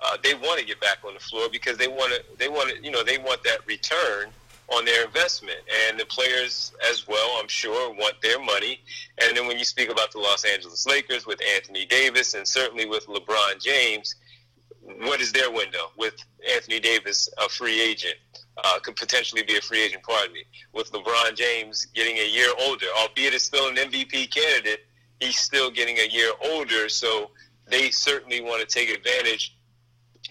uh, 0.00 0.16
they 0.22 0.34
want 0.34 0.60
to 0.60 0.66
get 0.66 0.80
back 0.80 0.98
on 1.06 1.14
the 1.14 1.20
floor 1.20 1.48
because 1.50 1.76
they 1.78 1.88
want 1.88 2.12
to, 2.12 2.22
they 2.38 2.48
want 2.48 2.70
to, 2.70 2.84
you 2.84 2.90
know, 2.90 3.02
they 3.02 3.18
want 3.18 3.42
that 3.42 3.66
return 3.66 4.28
on 4.68 4.84
their 4.84 5.04
investment. 5.04 5.58
And 5.88 5.98
the 5.98 6.06
players 6.06 6.72
as 6.90 7.08
well, 7.08 7.38
I'm 7.40 7.48
sure, 7.48 7.92
want 7.94 8.20
their 8.22 8.38
money. 8.38 8.80
And 9.18 9.36
then 9.36 9.46
when 9.46 9.58
you 9.58 9.64
speak 9.64 9.90
about 9.90 10.12
the 10.12 10.18
Los 10.18 10.44
Angeles 10.44 10.86
Lakers 10.86 11.26
with 11.26 11.40
Anthony 11.56 11.86
Davis 11.86 12.34
and 12.34 12.46
certainly 12.46 12.86
with 12.86 13.06
LeBron 13.06 13.60
James, 13.60 14.14
what 15.02 15.20
is 15.20 15.32
their 15.32 15.50
window? 15.50 15.90
With 15.96 16.14
Anthony 16.52 16.80
Davis, 16.80 17.28
a 17.44 17.48
free 17.48 17.80
agent, 17.80 18.16
uh, 18.62 18.78
could 18.80 18.96
potentially 18.96 19.42
be 19.42 19.56
a 19.56 19.60
free 19.60 19.82
agent, 19.82 20.02
pardon 20.02 20.32
me. 20.32 20.44
With 20.72 20.92
LeBron 20.92 21.36
James 21.36 21.86
getting 21.94 22.18
a 22.18 22.28
year 22.28 22.50
older, 22.60 22.86
albeit 22.98 23.34
is 23.34 23.42
still 23.42 23.68
an 23.68 23.76
MVP 23.76 24.32
candidate, 24.32 24.86
he's 25.20 25.38
still 25.38 25.70
getting 25.70 25.98
a 25.98 26.08
year 26.08 26.32
older, 26.44 26.88
so 26.88 27.30
they 27.66 27.90
certainly 27.90 28.40
want 28.40 28.60
to 28.60 28.66
take 28.66 28.90
advantage 28.90 29.56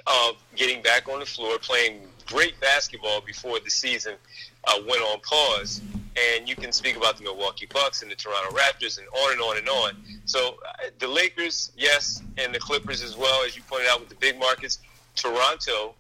of 0.08 0.36
getting 0.56 0.82
back 0.82 1.08
on 1.08 1.20
the 1.20 1.26
floor, 1.26 1.58
playing 1.60 2.08
great 2.28 2.60
basketball 2.60 3.22
before 3.22 3.60
the 3.60 3.70
season 3.70 4.16
uh, 4.66 4.80
went 4.88 5.02
on 5.02 5.20
pause. 5.22 5.82
And 6.16 6.48
you 6.48 6.56
can 6.56 6.72
speak 6.72 6.96
about 6.96 7.18
the 7.18 7.24
Milwaukee 7.24 7.68
Bucks 7.74 8.04
and 8.04 8.12
the 8.12 8.16
Toronto 8.16 8.56
Raptors 8.56 9.00
and 9.00 9.08
on 9.08 9.32
and 9.32 9.42
on 9.42 9.58
and 9.58 9.68
on. 9.68 9.98
So 10.26 10.58
uh, 10.68 10.90
the 11.00 11.08
Lakers, 11.08 11.72
yes, 11.76 12.22
and 12.38 12.54
the 12.54 12.60
Clippers 12.60 13.02
as 13.02 13.18
well, 13.18 13.44
as 13.44 13.56
you 13.56 13.64
pointed 13.64 13.88
out 13.90 14.00
with 14.00 14.10
the 14.10 14.16
big 14.16 14.38
markets. 14.38 14.80
Toronto, 15.16 15.96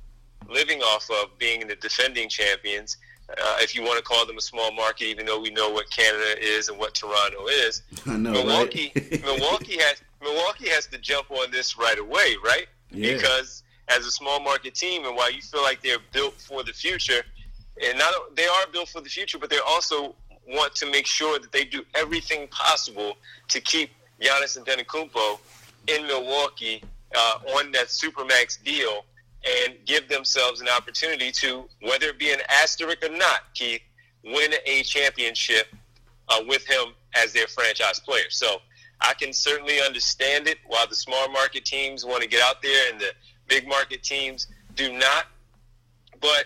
living 0.49 0.81
off 0.81 1.09
of 1.09 1.37
being 1.37 1.67
the 1.67 1.75
defending 1.75 2.29
champions, 2.29 2.97
uh, 3.29 3.57
if 3.59 3.73
you 3.73 3.81
want 3.81 3.97
to 3.97 4.03
call 4.03 4.25
them 4.25 4.37
a 4.37 4.41
small 4.41 4.71
market, 4.71 5.05
even 5.05 5.25
though 5.25 5.39
we 5.39 5.49
know 5.49 5.69
what 5.69 5.89
Canada 5.89 6.35
is 6.39 6.69
and 6.69 6.77
what 6.77 6.93
Toronto 6.93 7.47
is. 7.47 7.81
I 8.05 8.17
know, 8.17 8.31
Milwaukee, 8.31 8.91
right? 8.95 9.23
Milwaukee 9.23 9.77
has 9.77 10.01
Milwaukee 10.21 10.69
has 10.69 10.87
to 10.87 10.97
jump 10.97 11.31
on 11.31 11.51
this 11.51 11.77
right 11.77 11.97
away, 11.97 12.35
right? 12.43 12.67
Yeah. 12.91 13.15
Because 13.15 13.63
as 13.89 14.05
a 14.05 14.11
small 14.11 14.39
market 14.39 14.75
team, 14.75 15.05
and 15.05 15.15
while 15.15 15.31
you 15.31 15.41
feel 15.41 15.63
like 15.63 15.81
they're 15.81 15.97
built 16.11 16.35
for 16.35 16.63
the 16.63 16.73
future, 16.73 17.23
and 17.81 17.97
not 17.97 18.13
they 18.35 18.45
are 18.45 18.67
built 18.71 18.89
for 18.89 19.01
the 19.01 19.09
future, 19.09 19.37
but 19.37 19.49
they 19.49 19.59
also 19.67 20.15
want 20.47 20.75
to 20.75 20.91
make 20.91 21.07
sure 21.07 21.39
that 21.39 21.51
they 21.51 21.63
do 21.63 21.83
everything 21.95 22.47
possible 22.49 23.15
to 23.47 23.61
keep 23.61 23.89
Giannis 24.21 24.57
and 24.57 24.65
Antetokounmpo 24.65 25.39
in 25.87 26.05
Milwaukee 26.07 26.83
uh, 27.15 27.39
on 27.57 27.71
that 27.71 27.87
supermax 27.87 28.61
deal 28.63 29.05
and 29.65 29.75
give 29.85 30.07
themselves 30.07 30.61
an 30.61 30.67
opportunity 30.69 31.31
to, 31.31 31.67
whether 31.81 32.07
it 32.07 32.19
be 32.19 32.31
an 32.31 32.39
asterisk 32.49 33.03
or 33.03 33.09
not, 33.09 33.41
Keith, 33.53 33.81
win 34.23 34.53
a 34.65 34.83
championship 34.83 35.67
uh, 36.29 36.39
with 36.47 36.65
him 36.65 36.93
as 37.21 37.33
their 37.33 37.47
franchise 37.47 37.99
player. 37.99 38.29
So 38.29 38.59
I 39.01 39.13
can 39.13 39.33
certainly 39.33 39.81
understand 39.81 40.47
it. 40.47 40.59
While 40.65 40.87
the 40.87 40.95
small 40.95 41.27
market 41.29 41.65
teams 41.65 42.05
want 42.05 42.21
to 42.21 42.29
get 42.29 42.41
out 42.41 42.61
there 42.61 42.91
and 42.91 43.01
the 43.01 43.11
big 43.47 43.67
market 43.67 44.01
teams 44.03 44.47
do 44.75 44.93
not, 44.93 45.25
but 46.21 46.45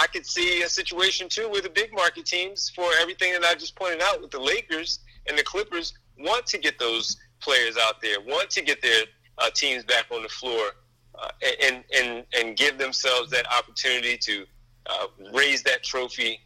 I 0.00 0.06
could 0.06 0.24
see 0.24 0.62
a 0.62 0.68
situation 0.68 1.28
too 1.28 1.50
where 1.50 1.60
the 1.60 1.68
big 1.68 1.92
market 1.92 2.24
teams, 2.24 2.70
for 2.70 2.90
everything 3.00 3.32
that 3.34 3.44
I 3.44 3.54
just 3.54 3.76
pointed 3.76 4.00
out 4.00 4.22
with 4.22 4.30
the 4.30 4.40
Lakers 4.40 5.00
and 5.28 5.38
the 5.38 5.42
Clippers, 5.42 5.92
want 6.18 6.46
to 6.46 6.58
get 6.58 6.78
those 6.78 7.18
players 7.40 7.76
out 7.76 8.00
there, 8.00 8.16
want 8.26 8.48
to 8.50 8.62
get 8.62 8.80
their 8.80 9.02
uh, 9.36 9.50
teams 9.54 9.84
back 9.84 10.06
on 10.10 10.22
the 10.22 10.28
floor, 10.28 10.70
uh, 11.18 11.28
and 11.62 11.84
and 11.94 12.24
and 12.34 12.56
give 12.56 12.78
themselves 12.78 13.30
that 13.30 13.44
opportunity 13.52 14.16
to 14.16 14.46
uh, 14.86 15.06
raise 15.34 15.62
that 15.64 15.82
trophy 15.82 16.40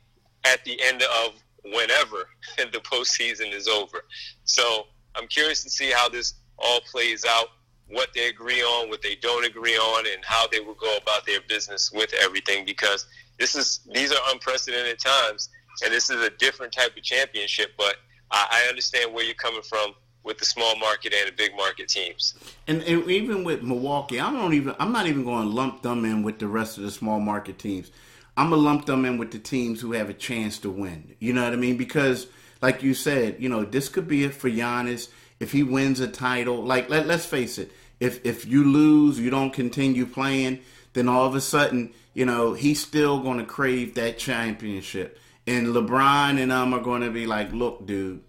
at 0.45 0.65
the 0.65 0.81
end 0.83 1.03
of 1.03 1.35
whenever 1.65 2.29
the 2.57 2.81
postseason 2.81 3.53
is 3.53 3.69
over. 3.69 4.05
So 4.45 4.89
I'm 5.15 5.29
curious 5.29 5.63
to 5.63 5.71
see 5.71 5.93
how 5.93 6.09
this 6.09 6.35
all 6.59 6.81
plays 6.91 7.25
out, 7.25 7.49
what 7.89 8.09
they 8.15 8.29
agree 8.29 8.63
on, 8.63 8.89
what 8.89 9.01
they 9.01 9.15
don't 9.15 9.45
agree 9.45 9.77
on, 9.77 10.07
and 10.13 10.25
how 10.25 10.49
they 10.49 10.59
will 10.59 10.75
go 10.75 10.97
about 10.97 11.25
their 11.25 11.41
business 11.49 11.93
with 11.93 12.13
everything. 12.15 12.65
Because 12.65 13.07
this 13.39 13.55
is 13.55 13.81
these 13.93 14.13
are 14.13 14.21
unprecedented 14.33 14.99
times, 14.99 15.51
and 15.85 15.93
this 15.93 16.11
is 16.11 16.23
a 16.23 16.31
different 16.31 16.73
type 16.73 16.97
of 16.97 17.03
championship. 17.03 17.73
But 17.77 17.97
I, 18.31 18.65
I 18.65 18.69
understand 18.69 19.13
where 19.13 19.25
you're 19.25 19.35
coming 19.35 19.63
from 19.63 19.95
with 20.23 20.39
the 20.39 20.45
small 20.45 20.77
market 20.77 21.13
and 21.13 21.29
the 21.29 21.33
big 21.33 21.55
market 21.55 21.89
teams. 21.89 22.35
And, 22.67 22.83
and 22.83 23.09
even 23.11 23.45
with 23.45 23.63
Milwaukee, 23.63 24.21
I 24.21 24.33
don't 24.33 24.55
even. 24.55 24.75
I'm 24.79 24.93
not 24.93 25.07
even 25.07 25.25
going 25.25 25.49
to 25.49 25.55
lump 25.55 25.83
them 25.83 26.05
in 26.05 26.23
with 26.23 26.39
the 26.39 26.49
rest 26.49 26.79
of 26.79 26.85
the 26.85 26.91
small 26.91 27.21
market 27.21 27.59
teams. 27.59 27.91
I'm 28.37 28.51
gonna 28.51 28.63
lump 28.63 28.87
them 28.87 29.05
in 29.05 29.19
with 29.19 29.31
the 29.31 29.39
teams 29.39 29.81
who 29.81 29.93
have 29.93 30.11
a 30.11 30.15
chance 30.15 30.59
to 30.61 30.71
win. 30.71 31.15
You 31.21 31.33
know 31.33 31.45
what 31.45 31.53
I 31.53 31.57
mean? 31.57 31.77
Because, 31.77 32.27
like 32.61 32.83
you 32.83 32.95
said, 32.95 33.37
you 33.39 33.49
know 33.49 33.65
this 33.65 33.89
could 33.89 34.09
be 34.09 34.25
it 34.25 34.35
for 34.35 34.51
Giannis 34.51 35.09
if 35.39 35.53
he 35.53 35.63
wins 35.63 36.01
a 36.01 36.09
title. 36.09 36.63
Like 36.63 36.89
let, 36.91 37.07
let's 37.07 37.27
face 37.27 37.59
it, 37.59 37.71
if 38.01 38.25
if 38.27 38.45
you 38.45 38.65
lose, 38.65 39.21
you 39.21 39.31
don't 39.31 39.53
continue 39.53 40.07
playing, 40.07 40.61
then 40.95 41.09
all 41.09 41.27
of 41.27 41.35
a 41.35 41.41
sudden, 41.41 41.95
you 42.15 42.25
know 42.25 42.55
he's 42.55 42.81
still 42.81 43.21
going 43.21 43.39
to 43.39 43.45
crave 43.45 43.95
that 43.95 44.19
championship. 44.19 45.19
And 45.47 45.67
LeBron 45.69 46.41
and 46.41 46.51
um 46.51 46.73
are 46.73 46.81
going 46.81 47.03
to 47.03 47.11
be 47.11 47.27
like, 47.27 47.53
look, 47.53 47.87
dude, 47.87 48.23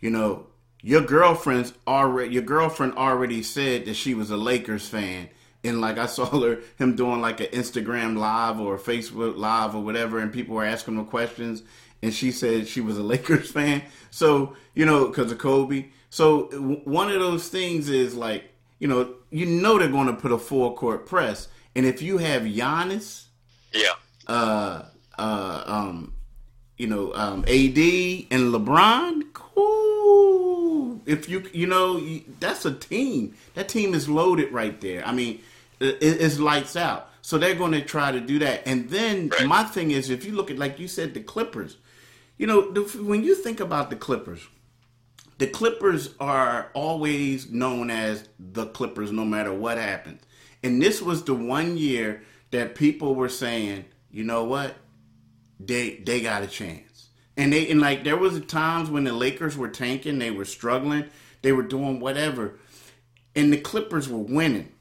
you 0.00 0.10
know 0.10 0.46
your 0.82 1.00
girlfriend's 1.00 1.72
already 1.86 2.34
your 2.34 2.42
girlfriend 2.42 2.94
already 2.94 3.42
said 3.42 3.84
that 3.86 3.94
she 3.94 4.14
was 4.14 4.30
a 4.30 4.36
Lakers 4.36 4.86
fan. 4.86 5.28
And 5.64 5.80
like 5.80 5.98
I 5.98 6.06
saw 6.06 6.26
her 6.40 6.60
him 6.78 6.94
doing 6.94 7.20
like 7.20 7.40
an 7.40 7.48
Instagram 7.48 8.16
live 8.16 8.60
or 8.60 8.78
Facebook 8.78 9.36
live 9.36 9.74
or 9.74 9.82
whatever, 9.82 10.18
and 10.20 10.32
people 10.32 10.54
were 10.54 10.64
asking 10.64 10.96
him 10.96 11.04
questions, 11.06 11.62
and 12.00 12.14
she 12.14 12.30
said 12.30 12.68
she 12.68 12.80
was 12.80 12.96
a 12.96 13.02
Lakers 13.14 13.50
fan. 13.50 13.82
So 14.10 14.54
you 14.74 14.86
know, 14.86 15.08
because 15.08 15.32
of 15.32 15.38
Kobe. 15.38 15.86
So 16.10 16.44
one 16.84 17.10
of 17.10 17.20
those 17.20 17.48
things 17.48 17.88
is 17.88 18.14
like 18.14 18.44
you 18.78 18.86
know, 18.86 19.14
you 19.30 19.46
know 19.46 19.78
they're 19.78 19.88
going 19.88 20.06
to 20.06 20.14
put 20.14 20.30
a 20.30 20.38
full 20.38 20.74
court 20.74 21.06
press, 21.06 21.48
and 21.78 21.86
if 21.86 22.02
you 22.02 22.18
have 22.18 22.42
Giannis, 22.42 23.26
Yeah. 23.72 23.92
uh, 24.26 24.82
uh, 25.16 25.62
um, 25.64 26.12
you 26.76 26.88
know, 26.88 27.14
um, 27.14 27.44
AD 27.46 28.26
and 28.32 28.52
LeBron, 28.52 29.22
cool. 29.32 31.00
If 31.06 31.28
you, 31.28 31.44
you 31.52 31.68
know, 31.68 31.96
you- 31.96 32.24
that's 32.40 32.64
a 32.64 32.72
team. 32.74 33.36
That 33.54 33.68
team 33.68 33.94
is 33.94 34.08
loaded 34.08 34.52
right 34.52 34.78
there. 34.80 35.06
I 35.06 35.12
mean, 35.12 35.40
it, 35.78 35.98
it's 36.00 36.40
lights 36.40 36.74
out. 36.74 37.10
So 37.22 37.38
they're 37.38 37.54
going 37.54 37.72
to 37.72 37.80
try 37.82 38.10
to 38.10 38.20
do 38.20 38.40
that. 38.40 38.62
And 38.66 38.88
then 38.90 39.28
Right. 39.28 39.46
my 39.46 39.62
thing 39.62 39.92
is, 39.92 40.10
if 40.10 40.24
you 40.24 40.32
look 40.32 40.50
at, 40.50 40.58
like 40.58 40.80
you 40.80 40.88
said, 40.88 41.14
the 41.14 41.20
Clippers, 41.20 41.76
you 42.38 42.46
know, 42.48 42.72
the, 42.72 42.82
when 43.04 43.22
you 43.22 43.36
think 43.36 43.60
about 43.60 43.88
the 43.90 43.96
Clippers, 43.96 44.40
the 45.38 45.46
Clippers 45.46 46.10
are 46.18 46.70
always 46.74 47.48
known 47.52 47.88
as 47.90 48.24
the 48.40 48.66
Clippers 48.66 49.12
no 49.12 49.24
matter 49.24 49.52
what 49.52 49.78
happens. 49.78 50.22
And 50.68 50.82
this 50.82 51.00
was 51.00 51.24
the 51.24 51.32
one 51.32 51.78
year 51.78 52.20
that 52.50 52.74
people 52.74 53.14
were 53.14 53.30
saying, 53.30 53.86
you 54.10 54.22
know 54.22 54.44
what? 54.44 54.74
They 55.58 55.96
they 56.04 56.20
got 56.20 56.42
a 56.42 56.46
chance. 56.46 57.08
And 57.38 57.54
they 57.54 57.70
and 57.70 57.80
like 57.80 58.04
there 58.04 58.18
was 58.18 58.38
times 58.42 58.90
when 58.90 59.04
the 59.04 59.14
Lakers 59.14 59.56
were 59.56 59.70
tanking, 59.70 60.18
they 60.18 60.30
were 60.30 60.44
struggling, 60.44 61.06
they 61.40 61.52
were 61.52 61.62
doing 61.62 62.00
whatever. 62.00 62.58
And 63.34 63.50
the 63.50 63.56
Clippers 63.56 64.10
were 64.10 64.18
winning. 64.18 64.74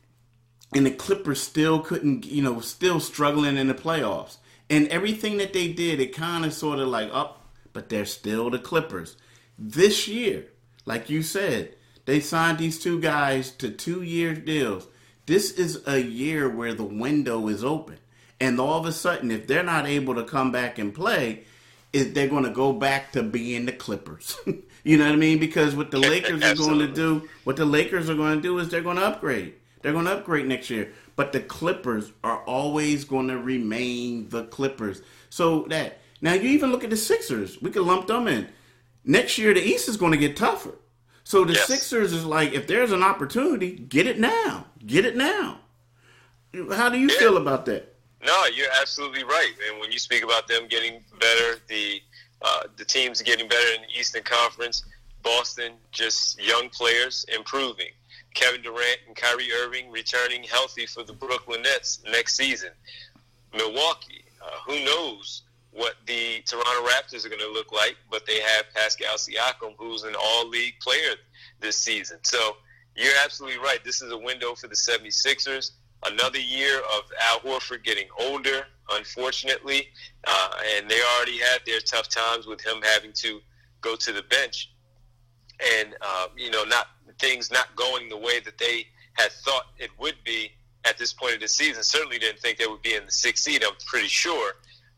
And 0.76 0.86
the 0.86 0.92
Clippers 0.92 1.42
still 1.42 1.80
couldn't, 1.80 2.26
you 2.26 2.44
know, 2.44 2.60
still 2.60 3.00
struggling 3.00 3.56
in 3.56 3.70
the 3.70 3.74
playoffs. 3.74 4.40
And 4.70 4.90
everything 4.90 5.38
that 5.38 5.54
they 5.54 5.72
did, 5.72 6.02
it 6.02 6.14
kind 6.14 6.44
of 6.44 6.52
sort 6.52 6.80
of 6.80 6.90
like 6.90 7.10
up, 7.14 7.48
but 7.72 7.88
they're 7.88 8.04
still 8.04 8.50
the 8.50 8.60
Clippers. 8.60 9.16
This 9.58 10.06
year, 10.06 10.48
like 10.86 11.10
you 11.10 11.24
said, 11.24 11.76
they 12.04 12.20
signed 12.20 12.58
these 12.58 12.78
two 12.78 13.00
guys 13.00 13.52
to 13.52 13.70
two 13.70 14.02
year 14.02 14.34
deals. 14.34 14.90
This 15.28 15.52
is 15.52 15.84
a 15.86 16.00
year 16.00 16.50
where 16.50 16.74
the 16.74 16.86
window 16.86 17.50
is 17.50 17.64
open. 17.64 17.98
And 18.40 18.60
all 18.62 18.80
of 18.80 18.86
a 18.86 18.94
sudden, 18.94 19.30
if 19.30 19.46
they're 19.46 19.62
not 19.62 19.86
able 19.86 20.16
to 20.16 20.24
come 20.24 20.54
back 20.54 20.80
and 20.80 20.96
play, 20.96 21.44
is 21.92 22.14
they're 22.14 22.30
going 22.30 22.46
to 22.46 22.50
go 22.50 22.72
back 22.72 23.12
to 23.12 23.24
being 23.24 23.66
the 23.66 23.74
Clippers. 23.74 24.38
you 24.84 24.98
know 24.98 25.06
what 25.06 25.14
I 25.14 25.18
mean? 25.18 25.38
Because 25.38 25.76
what 25.76 25.92
the 25.92 26.00
Lakers 26.00 26.42
are 26.44 26.56
going 26.56 26.80
to 26.80 26.88
do, 26.88 27.28
what 27.44 27.58
the 27.58 27.66
Lakers 27.66 28.10
are 28.10 28.16
going 28.16 28.38
to 28.38 28.42
do 28.42 28.58
is 28.60 28.70
they're 28.70 28.82
going 28.82 28.98
to 28.98 29.06
upgrade. 29.06 29.56
They're 29.82 29.92
going 29.92 30.06
to 30.06 30.14
upgrade 30.18 30.46
next 30.46 30.70
year. 30.70 30.94
But 31.18 31.34
the 31.34 31.42
Clippers 31.42 32.14
are 32.24 32.44
always 32.44 33.04
going 33.04 33.28
to 33.28 33.38
remain 33.38 34.30
the 34.30 34.46
Clippers. 34.46 35.02
So 35.30 35.64
that 35.64 36.00
now 36.22 36.34
you 36.34 36.50
even 36.50 36.72
look 36.72 36.86
at 36.86 36.90
the 36.90 36.98
Sixers. 36.98 37.62
We 37.62 37.72
could 37.72 37.84
lump 37.84 38.08
them 38.08 38.30
in. 38.30 38.48
Next 39.04 39.38
year 39.38 39.54
the 39.54 39.62
East 39.62 39.90
is 39.90 39.98
going 39.98 40.14
to 40.14 40.18
get 40.18 40.38
tougher. 40.38 40.76
So 41.28 41.44
the 41.44 41.56
Yes. 41.56 41.68
Sixers 41.68 42.14
is 42.14 42.24
like 42.24 42.54
if 42.54 42.68
there's 42.68 42.94
an 42.94 43.04
opportunity, 43.04 43.72
get 43.72 44.08
it 44.08 44.18
now. 44.18 44.66
Get 44.86 45.04
it 45.04 45.18
now. 45.18 45.60
How 46.72 46.88
do 46.88 46.98
you 46.98 47.10
Yeah. 47.12 47.20
feel 47.20 47.36
about 47.36 47.66
that? 47.66 47.94
No, 48.22 48.46
you're 48.46 48.72
absolutely 48.80 49.26
right. 49.26 49.54
And 49.68 49.82
when 49.82 49.92
you 49.92 50.00
speak 50.00 50.24
about 50.24 50.48
them 50.48 50.68
getting 50.70 51.04
better, 51.20 51.60
the 51.68 52.02
uh, 52.42 52.68
the 52.78 52.86
teams 52.86 53.22
getting 53.22 53.50
better 53.50 53.68
in 53.74 53.82
the 53.82 54.00
Eastern 54.00 54.24
Conference, 54.24 54.84
Boston 55.22 55.74
just 55.92 56.40
young 56.40 56.70
players 56.70 57.26
improving. 57.26 57.92
Kevin 58.34 58.62
Durant 58.62 59.00
and 59.08 59.14
Kyrie 59.16 59.52
Irving 59.52 59.92
returning 59.92 60.44
healthy 60.44 60.86
for 60.86 61.04
the 61.04 61.12
Brooklyn 61.14 61.62
Nets 61.64 62.00
next 62.06 62.36
season. 62.38 62.72
Milwaukee, 63.54 64.24
uh, 64.42 64.60
who 64.66 64.80
knows 64.86 65.42
what 65.78 65.94
the 66.08 66.42
Toronto 66.46 66.90
Raptors 66.90 67.24
are 67.24 67.30
going 67.30 67.40
to 67.40 67.52
look 67.52 67.72
like, 67.72 67.98
but 68.10 68.26
they 68.26 68.40
have 68.40 68.66
Pascal 68.74 69.16
Siakam, 69.16 69.76
who's 69.78 70.04
an 70.04 70.16
all-league 70.20 70.80
player 70.82 71.14
this 71.60 71.78
season. 71.78 72.18
So 72.24 72.58
you're 72.96 73.14
absolutely 73.24 73.60
right. 73.60 73.78
This 73.84 74.02
is 74.02 74.12
a 74.12 74.18
window 74.18 74.56
for 74.56 74.68
the 74.68 74.76
76ers. 74.76 75.72
Another 76.04 76.40
year 76.40 76.80
of 76.80 77.04
Al 77.30 77.40
Horford 77.42 77.84
getting 77.84 78.08
older, 78.20 78.66
unfortunately, 78.92 79.88
uh, 80.26 80.50
and 80.76 80.90
they 80.90 81.00
already 81.16 81.38
had 81.38 81.60
their 81.68 81.80
tough 81.80 82.10
times 82.10 82.48
with 82.48 82.60
him 82.66 82.82
having 82.82 83.14
to 83.14 83.40
go 83.82 83.96
to 83.96 84.12
the 84.12 84.24
bench, 84.24 84.72
and 85.78 85.96
uh, 86.02 86.28
you 86.36 86.50
know, 86.50 86.64
not 86.64 86.88
things 87.20 87.52
not 87.52 87.76
going 87.76 88.10
the 88.10 88.18
way 88.18 88.40
that 88.40 88.58
they 88.60 88.86
had 89.14 89.32
thought 89.32 89.66
it 89.80 89.90
would 90.00 90.16
be 90.24 90.52
at 90.86 90.98
this 91.00 91.14
point 91.14 91.34
of 91.34 91.40
the 91.40 91.48
season. 91.48 91.84
Certainly 91.84 92.20
didn't 92.20 92.40
think 92.40 92.60
they 92.60 92.68
would 92.68 92.84
be 92.84 92.94
in 92.94 93.06
the 93.06 93.12
sixth 93.12 93.44
seed. 93.44 93.64
I'm 93.64 93.74
pretty 93.86 94.08
sure. 94.08 94.54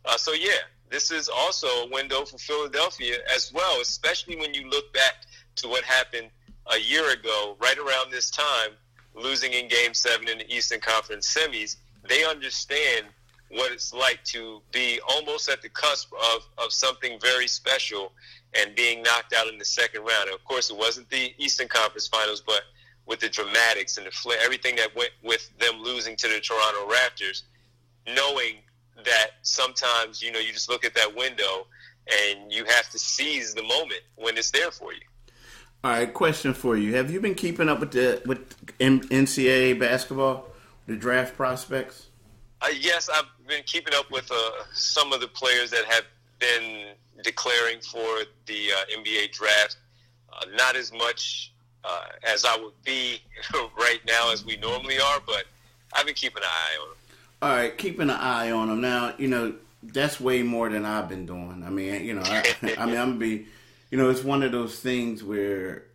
Uh, 0.06 0.18
so 0.18 0.34
yeah, 0.34 0.63
this 0.89 1.12
is 1.12 1.29
also 1.29 1.68
a 1.68 1.89
window 1.91 2.25
for 2.25 2.38
Philadelphia 2.38 3.18
as 3.34 3.51
well, 3.53 3.82
especially 3.82 4.36
when 4.36 4.53
you 4.53 4.70
look 4.70 4.91
back 4.94 5.25
to 5.58 5.68
what 5.68 5.84
happened 5.84 6.29
a 6.72 6.79
year 6.79 7.12
ago, 7.12 7.56
right 7.60 7.77
around 7.77 8.12
this 8.12 8.29
time, 8.29 8.72
losing 9.15 9.53
in 9.53 9.68
Game 9.68 9.94
Seven 9.94 10.27
in 10.27 10.39
the 10.39 10.53
Eastern 10.53 10.79
Conference 10.79 11.34
semis, 11.34 11.77
they 12.08 12.24
understand 12.24 13.08
what 13.51 13.72
it's 13.72 13.94
like 13.94 14.24
to 14.24 14.62
be 14.72 15.00
almost 15.10 15.50
at 15.50 15.62
the 15.62 15.70
cusp 15.70 16.12
of, 16.36 16.48
of 16.63 16.72
something 16.72 17.20
very 17.20 17.48
special 17.48 18.12
and 18.53 18.75
being 18.75 19.01
knocked 19.01 19.34
out 19.34 19.48
in 19.48 19.58
the 19.58 19.65
second 19.65 20.01
round. 20.01 20.29
Of 20.29 20.44
course, 20.46 20.70
it 20.70 20.77
wasn't 20.77 21.10
the 21.10 21.34
Eastern 21.38 21.68
Conference 21.68 22.08
Finals, 22.08 22.41
but 22.46 22.62
with 23.06 23.20
the 23.20 23.29
dramatics 23.29 23.98
and 23.98 24.06
the 24.06 24.12
flair, 24.12 24.38
everything 24.44 24.75
that 24.75 24.96
went 24.96 25.12
with 25.24 25.50
them 25.58 25.82
losing 25.82 26.15
to 26.15 26.27
the 26.27 26.39
Toronto 26.39 26.88
Raptors, 26.88 27.41
knowing 28.08 28.58
that 29.06 29.32
sometimes 29.41 30.22
you 30.22 30.32
know 30.32 30.39
you 30.39 30.51
just 30.51 30.70
look 30.70 30.86
at 30.86 30.94
that 30.96 31.15
window 31.15 31.68
and 32.08 32.51
you 32.51 32.65
have 32.65 32.89
to 32.89 33.00
seize 33.00 33.53
the 33.53 33.63
moment 33.63 34.01
when 34.15 34.38
it's 34.38 34.51
there 34.51 34.72
for 34.72 34.94
you. 34.94 35.01
All 35.84 35.91
right, 35.91 36.13
question 36.13 36.53
for 36.53 36.75
you: 36.75 36.96
Have 36.96 37.12
you 37.12 37.22
been 37.22 37.36
keeping 37.36 37.70
up 37.70 37.79
with 37.79 37.91
the 37.91 38.22
with 38.25 38.56
NCAA 38.79 39.79
basketball, 39.79 40.48
the 40.88 40.96
draft 40.96 41.36
prospects? 41.36 42.08
Uh, 42.62 42.68
yes, 42.77 43.10
I've 43.13 43.25
been 43.48 43.63
keeping 43.65 43.94
up 43.94 44.12
with 44.12 44.29
uh, 44.32 44.51
some 44.74 45.13
of 45.13 45.22
the 45.22 45.27
players 45.27 45.72
that 45.72 45.86
have 45.86 46.03
been 46.39 46.88
declaring 47.24 47.79
for 47.79 48.24
the 48.46 48.72
uh, 48.72 48.98
NBA 49.00 49.32
draft. 49.32 49.77
Uh, 50.32 50.46
not 50.58 50.75
as 50.75 50.91
much 50.91 51.53
uh, 51.84 52.06
as 52.24 52.46
I 52.46 52.58
would 52.58 52.74
be 52.84 53.22
right 53.77 54.01
now 54.06 54.32
as 54.32 54.46
we 54.46 54.58
normally 54.58 55.00
are, 55.00 55.22
but 55.25 55.46
I've 55.94 56.06
been 56.06 56.15
keeping 56.15 56.44
an 56.44 56.50
eye 56.50 56.77
on 56.82 56.89
them. 56.89 56.98
All 57.41 57.50
right, 57.50 57.77
keeping 57.77 58.10
an 58.10 58.17
eye 58.17 58.51
on 58.51 58.67
them. 58.67 58.81
Now, 58.81 59.13
you 59.17 59.27
know, 59.27 59.55
that's 59.81 60.19
way 60.19 60.43
more 60.43 60.69
than 60.69 60.86
I've 60.86 61.08
been 61.08 61.25
doing. 61.25 61.63
I 61.65 61.69
mean, 61.69 62.03
you 62.03 62.13
know, 62.13 62.24
I, 62.24 62.55
I 62.62 62.65
mean, 62.65 62.77
I'm 62.77 62.93
gonna 62.93 63.15
be, 63.15 63.46
you 63.91 63.98
know, 63.98 64.10
it's 64.10 64.24
one 64.24 64.43
of 64.43 64.51
those 64.51 64.79
things 64.79 65.24
where, 65.24 65.86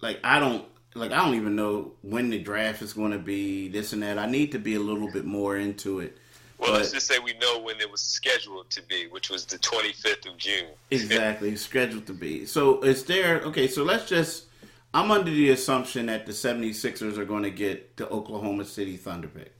like, 0.00 0.20
I 0.22 0.38
don't 0.38 0.64
like 0.94 1.12
I 1.12 1.24
don't 1.24 1.34
even 1.34 1.56
know 1.56 1.92
when 2.02 2.30
the 2.30 2.38
draft 2.38 2.82
is 2.82 2.92
going 2.92 3.12
to 3.12 3.18
be, 3.18 3.68
this 3.68 3.92
and 3.92 4.02
that. 4.02 4.18
I 4.18 4.26
need 4.26 4.52
to 4.52 4.58
be 4.58 4.74
a 4.74 4.80
little 4.80 5.10
bit 5.10 5.24
more 5.24 5.56
into 5.56 6.00
it. 6.00 6.18
Well, 6.58 6.70
but, 6.70 6.78
let's 6.78 6.92
just 6.92 7.08
say 7.08 7.18
we 7.18 7.34
know 7.34 7.58
when 7.58 7.80
it 7.80 7.90
was 7.90 8.00
scheduled 8.00 8.70
to 8.70 8.82
be, 8.82 9.08
which 9.08 9.28
was 9.28 9.44
the 9.44 9.58
25th 9.58 10.30
of 10.30 10.36
June. 10.36 10.66
exactly, 10.90 11.56
scheduled 11.56 12.06
to 12.06 12.14
be. 12.14 12.46
So 12.46 12.80
is 12.82 13.04
there, 13.04 13.40
okay, 13.40 13.66
so 13.66 13.82
let's 13.82 14.08
just, 14.08 14.44
I'm 14.92 15.10
under 15.10 15.30
the 15.30 15.50
assumption 15.50 16.06
that 16.06 16.26
the 16.26 16.32
76ers 16.32 17.18
are 17.18 17.24
going 17.24 17.42
to 17.42 17.50
get 17.50 17.96
the 17.96 18.08
Oklahoma 18.08 18.64
City 18.64 18.96
Thunder 18.96 19.28
pick, 19.28 19.52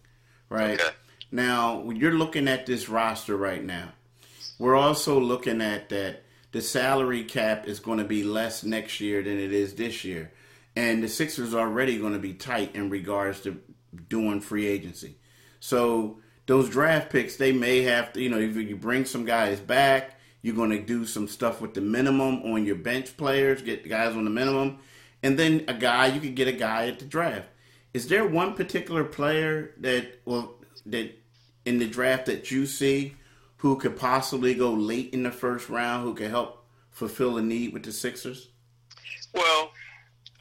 right? 0.48 0.80
Okay. 0.80 0.94
Now, 1.30 1.80
when 1.80 1.96
you're 1.96 2.12
looking 2.12 2.48
at 2.48 2.66
this 2.66 2.88
roster 2.88 3.36
right 3.36 3.64
now, 3.64 3.92
we're 4.58 4.76
also 4.76 5.18
looking 5.18 5.60
at 5.60 5.88
that 5.88 6.22
the 6.52 6.62
salary 6.62 7.24
cap 7.24 7.66
is 7.66 7.80
going 7.80 7.98
to 7.98 8.04
be 8.04 8.22
less 8.22 8.62
next 8.62 9.00
year 9.00 9.22
than 9.22 9.38
it 9.38 9.52
is 9.52 9.74
this 9.74 10.04
year 10.04 10.30
and 10.76 11.02
the 11.02 11.08
Sixers 11.08 11.54
are 11.54 11.66
already 11.66 11.98
going 11.98 12.14
to 12.14 12.18
be 12.18 12.34
tight 12.34 12.74
in 12.74 12.90
regards 12.90 13.40
to 13.42 13.60
doing 14.08 14.40
free 14.40 14.66
agency. 14.66 15.16
So 15.60 16.18
those 16.46 16.68
draft 16.68 17.10
picks, 17.10 17.36
they 17.36 17.52
may 17.52 17.82
have 17.82 18.12
to, 18.14 18.20
you 18.20 18.28
know, 18.28 18.38
if 18.38 18.56
you 18.56 18.76
bring 18.76 19.04
some 19.04 19.24
guys 19.24 19.60
back, 19.60 20.18
you're 20.42 20.56
going 20.56 20.70
to 20.70 20.80
do 20.80 21.06
some 21.06 21.28
stuff 21.28 21.60
with 21.60 21.74
the 21.74 21.80
minimum 21.80 22.42
on 22.42 22.66
your 22.66 22.76
bench 22.76 23.16
players, 23.16 23.62
get 23.62 23.88
guys 23.88 24.14
on 24.14 24.24
the 24.24 24.30
minimum, 24.30 24.78
and 25.22 25.38
then 25.38 25.64
a 25.68 25.74
guy 25.74 26.06
you 26.06 26.20
could 26.20 26.34
get 26.34 26.48
a 26.48 26.52
guy 26.52 26.88
at 26.88 26.98
the 26.98 27.04
draft. 27.04 27.48
Is 27.94 28.08
there 28.08 28.26
one 28.26 28.54
particular 28.54 29.04
player 29.04 29.72
that 29.78 30.20
well 30.24 30.54
that 30.86 31.16
in 31.64 31.78
the 31.78 31.86
draft 31.86 32.26
that 32.26 32.50
you 32.50 32.66
see 32.66 33.16
who 33.58 33.76
could 33.76 33.96
possibly 33.96 34.54
go 34.54 34.72
late 34.72 35.14
in 35.14 35.22
the 35.22 35.30
first 35.30 35.70
round 35.70 36.02
who 36.02 36.14
could 36.14 36.30
help 36.30 36.66
fulfill 36.90 37.38
a 37.38 37.42
need 37.42 37.72
with 37.72 37.84
the 37.84 37.92
Sixers? 37.92 38.48
Well, 39.32 39.70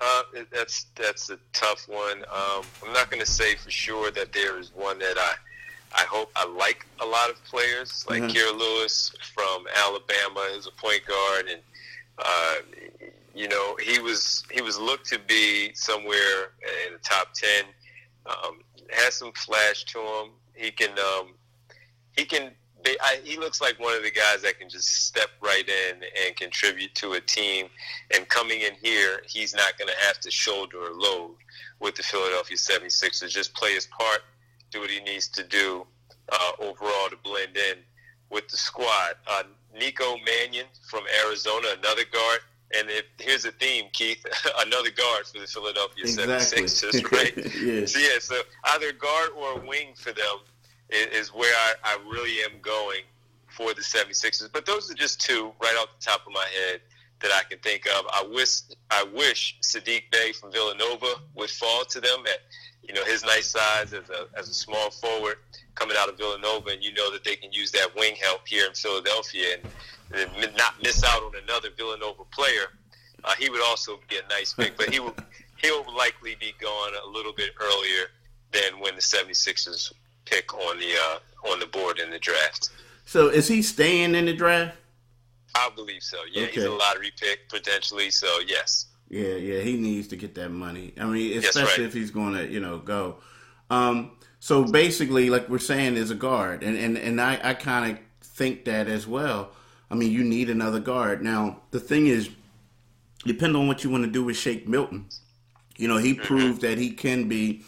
uh, 0.02 0.24
that's 0.52 0.88
that's 0.96 1.30
a 1.30 1.38
tough 1.54 1.88
one. 1.88 2.24
Um, 2.24 2.66
I'm 2.86 2.94
not 2.94 3.10
going 3.10 3.22
to 3.22 3.32
say 3.32 3.56
for 3.56 3.72
sure 3.72 4.12
that 4.12 4.34
there 4.34 4.60
is 4.60 4.74
one 4.76 5.00
that 5.00 5.18
I 5.18 5.34
I 5.96 6.06
hope 6.10 6.32
I 6.36 6.46
like 6.46 6.86
a 7.00 7.06
lot 7.06 7.30
of 7.30 7.44
players 7.46 8.06
like 8.10 8.24
mm-hmm. 8.24 8.36
Kira 8.36 8.58
Lewis 8.58 9.14
from 9.34 9.66
Alabama 9.76 10.50
is 10.58 10.68
a 10.68 10.72
point 10.72 11.04
guard, 11.08 11.48
and 11.48 11.62
uh, 12.18 12.56
you 13.44 13.50
know 13.50 13.76
he 13.84 14.00
was 14.00 14.46
he 14.50 14.62
was 14.62 14.80
looked 14.80 15.06
to 15.08 15.20
be 15.20 15.74
somewhere 15.74 16.54
in 16.88 16.94
the 16.94 17.00
top 17.00 17.34
ten. 17.34 17.66
Um, 18.26 18.62
has 18.90 19.16
some 19.16 19.34
flash 19.34 19.84
to 19.84 20.00
him. 20.00 20.30
He 20.56 20.72
can 20.72 20.92
um, 20.98 21.34
he 22.16 22.24
can 22.24 22.52
I, 23.02 23.20
he 23.26 23.38
looks 23.38 23.60
like 23.60 23.78
one 23.82 23.98
of 23.98 24.04
the 24.04 24.12
guys 24.12 24.44
that 24.44 24.60
can 24.60 24.70
just 24.70 25.08
step 25.08 25.28
right 25.42 25.68
in 25.68 26.04
and 26.26 26.36
contribute 26.38 26.96
to 26.96 27.14
a 27.14 27.20
team. 27.20 27.68
And 28.16 28.28
coming 28.30 28.62
in 28.62 28.76
here, 28.82 29.22
he's 29.28 29.54
not 29.54 29.78
going 29.78 29.90
to 29.90 30.06
have 30.06 30.22
to 30.22 30.32
shoulder 30.32 30.78
a 30.88 30.94
load 30.94 31.36
with 31.82 31.96
the 31.96 32.04
Philadelphia 32.04 32.56
76ers. 32.56 33.30
Just 33.30 33.54
play 33.54 33.74
his 33.74 33.88
part, 33.88 34.22
do 34.72 34.80
what 34.80 34.90
he 34.90 35.02
needs 35.02 35.28
to 35.30 35.44
do 35.44 35.86
uh, 36.32 36.52
overall 36.60 37.10
to 37.10 37.18
blend 37.24 37.58
in 37.58 37.80
with 38.30 38.48
the 38.50 38.58
squad. 38.58 39.16
Uh, 39.28 39.44
Nico 39.78 40.16
Mannion 40.26 40.68
from 40.90 41.04
Arizona, 41.26 41.70
another 41.78 42.04
guard. 42.12 42.40
And 42.78 42.90
if, 42.90 43.06
here's 43.20 43.46
a 43.46 43.52
theme, 43.52 43.86
Keith, 43.94 44.26
another 44.60 44.90
guard 44.92 45.26
for 45.28 45.40
the 45.40 45.48
Philadelphia 45.48 46.04
exactly. 46.04 46.64
76ers, 46.64 47.12
right? 47.12 47.38
yeah. 47.62 47.86
So, 47.86 48.00
yeah, 48.00 48.20
so 48.20 48.42
either 48.74 48.92
guard 48.94 49.30
or 49.38 49.60
wing 49.60 49.94
for 49.96 50.12
them 50.12 50.40
is, 50.90 51.30
where 51.30 51.54
I, 51.54 51.74
I 51.84 51.98
really 52.10 52.44
am 52.44 52.60
going 52.62 53.02
for 53.48 53.74
the 53.74 53.82
76ers. 53.82 54.50
But 54.52 54.66
those 54.66 54.92
are 54.92 54.96
just 54.96 55.22
two 55.22 55.52
right 55.62 55.76
off 55.80 55.90
the 56.00 56.04
top 56.04 56.26
of 56.26 56.34
my 56.34 56.48
head 56.68 56.82
that 57.22 57.32
I 57.32 57.44
can 57.50 57.60
think 57.60 57.86
of. 57.88 58.06
I 58.12 58.26
wish 58.32 58.62
I 58.92 59.06
wish 59.16 59.58
Saddiq 59.62 60.12
Bey 60.12 60.34
from 60.34 60.52
Villanova 60.52 61.22
would 61.36 61.50
fall 61.50 61.86
to 61.86 62.02
them 62.02 62.20
at 62.26 62.40
you 62.84 62.94
know 62.94 63.04
his 63.06 63.24
nice 63.24 63.50
size 63.50 63.94
as 63.94 64.10
a 64.10 64.28
as 64.38 64.50
a 64.50 64.54
small 64.54 64.92
forward 64.92 65.38
coming 65.76 65.96
out 65.98 66.10
of 66.10 66.18
Villanova, 66.18 66.72
and 66.72 66.84
you 66.84 66.94
know 66.94 67.12
that 67.12 67.24
they 67.24 67.36
can 67.36 67.52
use 67.52 67.72
that 67.72 67.96
wing 67.96 68.16
help 68.22 68.48
here 68.48 68.68
in 68.68 68.74
Philadelphia 68.74 69.56
and, 69.56 69.72
and 70.16 70.56
not 70.58 70.76
miss 70.82 71.04
out 71.04 71.24
on 71.24 71.34
another 71.44 71.70
Villanova 71.76 72.24
player. 72.32 72.68
Uh, 73.24 73.34
he 73.40 73.50
would 73.50 73.64
also 73.64 74.00
be 74.10 74.18
a 74.18 74.28
nice 74.30 74.54
pick, 74.54 74.78
but 74.78 74.90
he 74.90 75.00
will 75.00 75.16
he'll 75.62 75.86
likely 75.96 76.36
be 76.40 76.54
gone 76.60 76.94
a 77.04 77.08
little 77.08 77.34
bit 77.34 77.52
earlier 77.60 78.08
than 78.52 78.80
when 78.80 78.96
the 78.96 79.02
76ers 79.02 79.94
pick 80.26 80.54
on 80.54 80.78
the 80.78 80.94
uh, 80.94 81.52
on 81.52 81.60
the 81.60 81.66
board 81.68 82.00
in 82.00 82.10
the 82.10 82.20
draft. 82.20 82.70
So 83.06 83.30
is 83.30 83.48
he 83.48 83.62
staying 83.62 84.16
in 84.16 84.26
the 84.26 84.34
draft? 84.34 84.78
I 85.56 85.70
believe 85.76 86.02
so. 86.02 86.18
Yeah, 86.32 86.44
okay. 86.44 86.54
he's 86.54 86.64
a 86.64 86.72
lottery 86.72 87.12
pick 87.20 87.50
potentially. 87.50 88.10
So 88.10 88.28
yes. 88.48 88.88
Yeah, 89.10 89.36
yeah, 89.36 89.60
he 89.62 89.78
needs 89.78 90.08
to 90.08 90.16
get 90.16 90.34
that 90.36 90.50
money. 90.50 90.94
I 91.00 91.06
mean, 91.06 91.38
especially 91.38 91.84
right. 91.84 91.88
if 91.88 91.94
he's 91.94 92.10
going 92.10 92.34
to, 92.34 92.48
you 92.48 92.60
know, 92.60 92.80
go. 92.80 93.18
Um, 93.70 94.12
so 94.40 94.64
basically, 94.64 95.30
like 95.30 95.50
we're 95.50 95.60
saying, 95.60 95.96
is 95.96 96.10
a 96.10 96.16
guard, 96.16 96.64
and 96.64 96.76
and 96.76 96.98
and 96.98 97.22
I, 97.22 97.40
I 97.44 97.54
kind 97.54 97.92
of 97.92 98.00
think 98.22 98.66
that 98.66 98.88
as 98.88 99.06
well. 99.06 99.52
I 99.94 99.96
mean, 99.96 100.12
you 100.12 100.24
need 100.24 100.50
another 100.50 100.80
guard. 100.80 101.22
Now, 101.24 101.62
the 101.70 101.80
thing 101.80 102.08
is, 102.08 102.28
depending 103.28 103.62
on 103.62 103.68
what 103.68 103.84
you 103.84 103.92
want 103.92 104.04
to 104.04 104.10
do 104.10 104.24
with 104.24 104.36
Shake 104.36 104.68
Milton, 104.68 105.06
you 105.78 105.88
know, 105.88 105.98
he 105.98 106.16
mm-hmm. 106.16 106.24
proved 106.24 106.62
that 106.62 106.80
he 106.80 106.90
can 106.90 107.28
be 107.28 107.62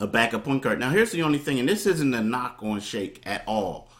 a 0.00 0.06
backup 0.06 0.44
point 0.44 0.62
guard. 0.62 0.80
Now, 0.80 0.88
here's 0.88 1.12
the 1.12 1.20
only 1.22 1.36
thing, 1.36 1.60
and 1.60 1.68
this 1.68 1.84
isn't 1.84 2.14
a 2.14 2.22
knock 2.22 2.60
on 2.62 2.80
Shake 2.80 3.20
at 3.26 3.42
all. 3.46 3.90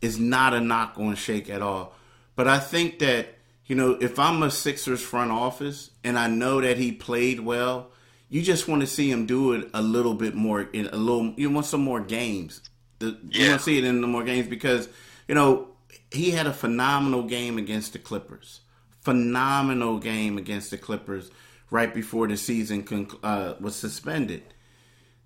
It's 0.00 0.16
not 0.16 0.54
a 0.54 0.60
knock 0.60 0.94
on 0.96 1.16
Shake 1.16 1.50
at 1.50 1.60
all. 1.60 1.92
But 2.36 2.46
I 2.46 2.60
think 2.60 3.00
that, 3.00 3.34
you 3.66 3.74
know, 3.74 3.98
if 4.00 4.20
I'm 4.20 4.40
a 4.44 4.50
Sixers 4.52 5.02
front 5.02 5.32
office 5.32 5.90
and 6.04 6.16
I 6.16 6.28
know 6.28 6.60
that 6.60 6.78
he 6.78 6.92
played 6.92 7.40
well, 7.40 7.90
you 8.28 8.42
just 8.42 8.68
want 8.68 8.82
to 8.82 8.86
see 8.86 9.10
him 9.10 9.26
do 9.26 9.54
it 9.54 9.68
a 9.74 9.82
little 9.82 10.14
bit 10.14 10.36
more 10.36 10.60
in 10.60 10.86
a 10.86 10.96
little 10.96 11.34
you 11.36 11.50
want 11.50 11.66
some 11.66 11.82
more 11.82 12.00
games. 12.00 12.60
The, 13.00 13.18
yeah. 13.28 13.42
You 13.42 13.48
want 13.48 13.60
to 13.60 13.64
see 13.64 13.78
it 13.78 13.84
in 13.84 14.00
the 14.00 14.06
more 14.06 14.22
games 14.22 14.46
because, 14.46 14.88
you 15.26 15.34
know, 15.34 15.69
he 16.10 16.30
had 16.30 16.46
a 16.46 16.52
phenomenal 16.52 17.22
game 17.22 17.58
against 17.58 17.92
the 17.92 17.98
Clippers. 17.98 18.60
Phenomenal 19.00 19.98
game 19.98 20.38
against 20.38 20.70
the 20.70 20.78
Clippers 20.78 21.30
right 21.70 21.94
before 21.94 22.26
the 22.26 22.36
season 22.36 23.08
uh, 23.22 23.54
was 23.60 23.76
suspended 23.76 24.42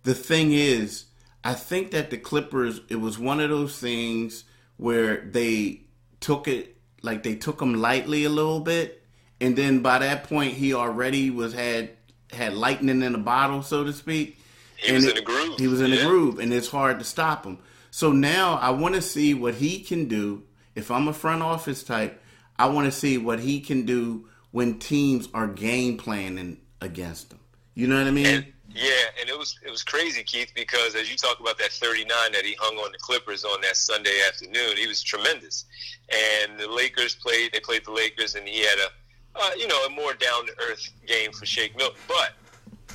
the 0.05 0.15
thing 0.15 0.53
is, 0.53 1.07
I 1.43 1.55
think 1.55 1.91
that 1.91 2.11
the 2.11 2.19
Clippers, 2.19 2.81
it 2.89 2.97
was 2.97 3.19
one 3.19 3.41
of 3.41 3.51
those 3.51 3.79
things 3.79 4.45
where 4.77 5.23
they 5.23 5.81
took 6.21 6.47
it 6.47 6.77
like 7.03 7.23
they 7.23 7.35
took 7.35 7.61
him 7.61 7.75
lightly 7.75 8.25
a 8.25 8.31
little 8.31 8.61
bit, 8.61 9.03
and 9.41 9.57
then 9.57 9.81
by 9.81 9.99
that 9.99 10.25
point 10.25 10.55
he 10.55 10.73
already 10.73 11.31
was 11.31 11.53
had 11.53 11.91
had 12.33 12.55
lightning 12.55 13.03
in 13.03 13.15
a 13.15 13.19
bottle, 13.19 13.63
so 13.63 13.85
to 13.85 13.93
speak. 13.93 14.39
He 14.77 14.89
and 14.89 14.97
was 14.97 15.07
it, 15.07 15.19
in 15.19 15.23
a 15.23 15.27
groove. 15.27 15.59
He 15.59 15.69
was 15.69 15.81
in 15.81 15.91
yeah. 15.91 16.01
a 16.01 16.07
groove, 16.07 16.39
and 16.39 16.53
it's 16.53 16.69
hard 16.69 16.99
to 16.99 17.05
stop 17.05 17.45
him. 17.45 17.59
So 17.91 18.13
now 18.13 18.55
I 18.55 18.71
want 18.71 18.95
to 18.95 19.03
see 19.03 19.35
what 19.35 19.55
he 19.55 19.81
can 19.81 20.09
do. 20.09 20.43
If 20.75 20.91
I'm 20.91 21.09
a 21.09 21.13
front 21.13 21.43
office 21.43 21.83
type, 21.83 22.21
I 22.59 22.69
want 22.69 22.87
to 22.87 22.93
see 22.93 23.19
what 23.19 23.41
he 23.41 23.61
can 23.61 23.85
do 23.85 24.29
when 24.51 24.79
teams 24.79 25.29
are 25.35 25.47
game 25.47 25.97
planning 25.97 26.59
against 26.81 27.33
him. 27.33 27.41
You 27.75 27.89
know 27.89 27.99
what 27.99 28.07
I 28.07 28.11
mean? 28.13 28.27
And, 28.27 28.47
yeah, 28.71 28.91
and 29.21 29.29
it 29.29 29.39
was 29.39 29.59
it 29.65 29.71
was 29.71 29.83
crazy, 29.83 30.23
Keith, 30.23 30.53
because 30.55 30.95
as 30.95 31.11
you 31.11 31.17
talk 31.17 31.41
about 31.41 31.59
that 31.59 31.71
39 31.71 32.09
that 32.33 32.45
he 32.45 32.57
hung 32.59 32.77
on 32.77 32.91
the 32.93 32.99
Clippers 32.99 33.45
on 33.45 33.61
that 33.63 33.77
Sunday 33.77 34.21
afternoon, 34.29 34.77
he 34.77 34.87
was 34.87 35.03
tremendous. 35.03 35.65
And 36.13 36.59
the 36.59 36.69
Lakers 36.69 37.15
played; 37.15 37.53
they 37.53 37.61
played 37.61 37.85
the 37.85 37.93
Lakers, 37.93 38.35
and 38.35 38.47
he 38.47 38.61
had 38.61 38.79
a 38.79 38.89
uh, 39.37 39.51
you 39.57 39.67
know, 39.67 39.85
a 39.85 39.91
more 39.91 40.15
down 40.15 40.47
to 40.47 40.53
earth 40.71 40.89
game 41.07 41.33
for 41.33 41.47
Shake 41.47 41.77
Milton. 41.77 42.01
But 42.07 42.33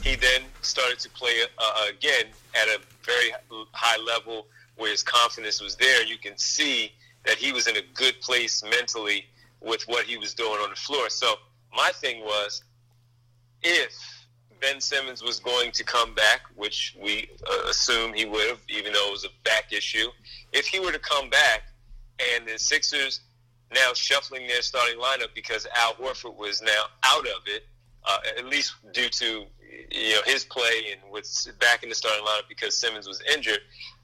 he 0.02 0.16
then 0.16 0.42
started 0.62 1.00
to 1.00 1.10
play 1.10 1.42
uh, 1.58 1.86
again 1.90 2.26
at 2.56 2.68
a 2.68 2.80
very 3.04 3.32
high 3.74 4.02
level 4.02 4.48
where 4.78 4.92
his 4.92 5.04
confidence 5.04 5.62
was 5.62 5.76
there. 5.76 6.04
You 6.04 6.18
can 6.18 6.38
see 6.38 6.94
that 7.30 7.38
he 7.38 7.52
was 7.54 7.68
in 7.68 7.78
a 7.78 7.82
good 7.94 8.20
place 8.22 8.64
mentally 8.64 9.26
with 9.62 9.84
what 9.84 10.06
he 10.08 10.18
was 10.18 10.34
doing 10.34 10.60
on 10.64 10.72
the 10.72 10.76
floor. 10.76 11.10
So 11.10 11.36
my 11.76 11.92
thing 11.94 12.22
was, 12.22 12.64
if 13.62 13.94
Ben 14.60 14.82
Simmons 14.82 15.22
was 15.22 15.40
going 15.40 15.72
to 15.74 15.84
come 15.84 16.16
back, 16.16 16.42
which 16.56 16.98
we 17.00 17.30
uh, 17.48 17.70
assume 17.70 18.14
he 18.14 18.26
would 18.26 18.50
have, 18.50 18.62
even 18.68 18.94
though 18.94 19.10
it 19.10 19.12
was 19.12 19.26
a 19.26 19.44
back 19.44 19.72
issue, 19.72 20.08
if 20.54 20.66
he 20.66 20.80
were 20.80 20.92
to 20.92 21.00
come 21.00 21.30
back 21.30 21.62
and 22.36 22.48
the 22.48 22.58
Sixers 22.58 23.22
now 23.72 23.94
shuffling 23.94 24.48
their 24.48 24.64
starting 24.64 25.00
lineup 25.00 25.36
because 25.36 25.68
Al 25.78 25.94
Horford 25.94 26.36
was 26.36 26.64
now 26.64 26.86
out 27.04 27.28
of 27.28 27.44
it, 27.46 27.68
uh, 28.06 28.18
at 28.40 28.46
least 28.46 28.74
due 28.92 29.10
to 29.10 29.46
you 29.92 30.16
know 30.16 30.22
his 30.26 30.46
play 30.46 30.94
and 30.94 31.12
with 31.12 31.30
back 31.60 31.84
in 31.84 31.90
the 31.90 31.96
starting 31.96 32.26
lineup 32.26 32.50
because 32.50 32.76
Simmons 32.76 33.08
was 33.08 33.22
injured. 33.32 33.60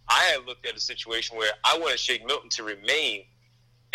I 0.10 0.24
had 0.34 0.46
looked 0.46 0.65
at 0.65 0.76
a 0.76 0.80
situation 0.80 1.38
where 1.38 1.52
I 1.63 1.78
wanted 1.78 2.00
Shake 2.00 2.26
Milton 2.26 2.50
to 2.52 2.63
remain 2.63 3.24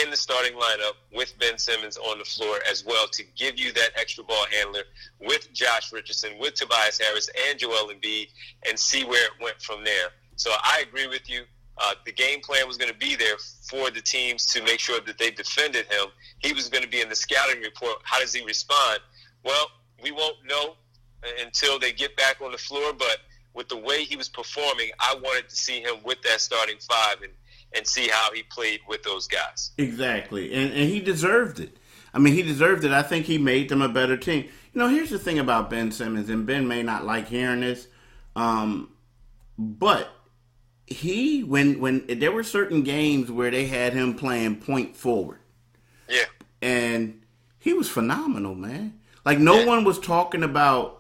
in 0.03 0.11
the 0.11 0.17
starting 0.17 0.55
lineup 0.55 0.95
with 1.15 1.39
Ben 1.39 1.59
Simmons 1.59 1.97
on 1.97 2.19
the 2.19 2.25
floor 2.25 2.59
as 2.71 2.85
well 2.85 3.07
to 3.09 3.23
give 3.37 3.59
you 3.59 3.73
that 3.73 3.91
extra 3.97 4.25
ball 4.25 4.47
handler 4.51 4.83
with 5.21 5.53
Josh 5.53 5.93
Richardson, 5.93 6.39
with 6.39 6.55
Tobias 6.55 6.99
Harris, 6.99 7.29
and 7.49 7.59
Joel 7.59 7.93
Embiid, 7.93 8.29
and 8.69 8.79
see 8.79 9.05
where 9.05 9.25
it 9.25 9.33
went 9.41 9.61
from 9.61 9.85
there. 9.85 10.09
So 10.37 10.51
I 10.63 10.85
agree 10.89 11.07
with 11.07 11.29
you. 11.29 11.43
Uh, 11.77 11.95
the 12.05 12.13
game 12.13 12.41
plan 12.41 12.67
was 12.67 12.77
going 12.77 12.91
to 12.91 12.99
be 12.99 13.17
there 13.17 13.37
for 13.69 13.91
the 13.91 14.01
teams 14.01 14.47
to 14.47 14.63
make 14.63 14.81
sure 14.81 15.01
that 15.01 15.19
they 15.19 15.31
defended 15.31 15.87
him. 15.87 16.07
He 16.39 16.53
was 16.53 16.69
going 16.69 16.85
to 16.85 16.91
be 16.91 17.01
in 17.01 17.09
the 17.09 17.17
scouting 17.17 17.61
report. 17.63 17.99
How 18.03 18.21
does 18.21 18.33
he 18.33 18.45
respond? 18.45 19.01
Well, 19.45 19.71
we 20.03 20.13
won't 20.13 20.37
know 20.47 20.77
until 21.43 21.79
they 21.79 21.93
get 21.93 22.17
back 22.17 22.41
on 22.43 22.53
the 22.53 22.59
floor, 22.59 22.93
but 22.93 23.19
with 23.55 23.69
the 23.69 23.77
way 23.77 24.05
he 24.05 24.17
was 24.17 24.29
performing, 24.29 24.91
I 24.99 25.17
wanted 25.23 25.49
to 25.49 25.57
see 25.57 25.81
him 25.81 25.97
with 26.05 26.23
that 26.23 26.41
starting 26.41 26.77
five 26.79 27.23
and, 27.23 27.33
and 27.75 27.87
see 27.87 28.09
how 28.09 28.33
he 28.33 28.43
played 28.45 28.81
with 28.89 29.03
those 29.03 29.27
guys. 29.27 29.73
Exactly. 29.79 30.53
And, 30.53 30.73
and 30.73 30.89
he 30.89 31.01
deserved 31.01 31.61
it. 31.61 31.77
I 32.13 32.19
mean, 32.19 32.35
he 32.35 32.43
deserved 32.43 32.85
it. 32.85 32.93
I 32.93 33.03
think 33.03 33.27
he 33.27 33.39
made 33.39 33.69
them 33.69 33.83
a 33.83 33.89
better 33.89 34.17
team. 34.17 34.49
You 34.73 34.79
know, 34.79 34.89
here's 34.89 35.11
the 35.11 35.19
thing 35.19 35.39
about 35.39 35.71
Ben 35.71 35.91
Simmons, 35.93 36.29
and 36.29 36.47
Ben 36.47 36.67
may 36.67 36.83
not 36.83 37.05
like 37.05 37.29
hearing 37.29 37.61
this, 37.61 37.89
um, 38.37 38.91
but 39.59 40.09
he 40.87 41.45
when 41.45 41.79
when 41.81 42.05
there 42.09 42.33
were 42.33 42.43
certain 42.43 42.83
games 42.83 43.31
where 43.31 43.51
they 43.51 43.67
had 43.67 43.93
him 43.93 44.15
playing 44.15 44.57
point 44.57 44.97
forward. 44.97 45.39
Yeah. 46.09 46.25
And 46.61 47.23
he 47.59 47.73
was 47.73 47.89
phenomenal, 47.89 48.55
man. 48.55 49.01
Like 49.25 49.39
no 49.39 49.61
yeah. 49.61 49.67
one 49.67 49.85
was 49.85 49.99
talking 49.99 50.43
about, 50.43 51.00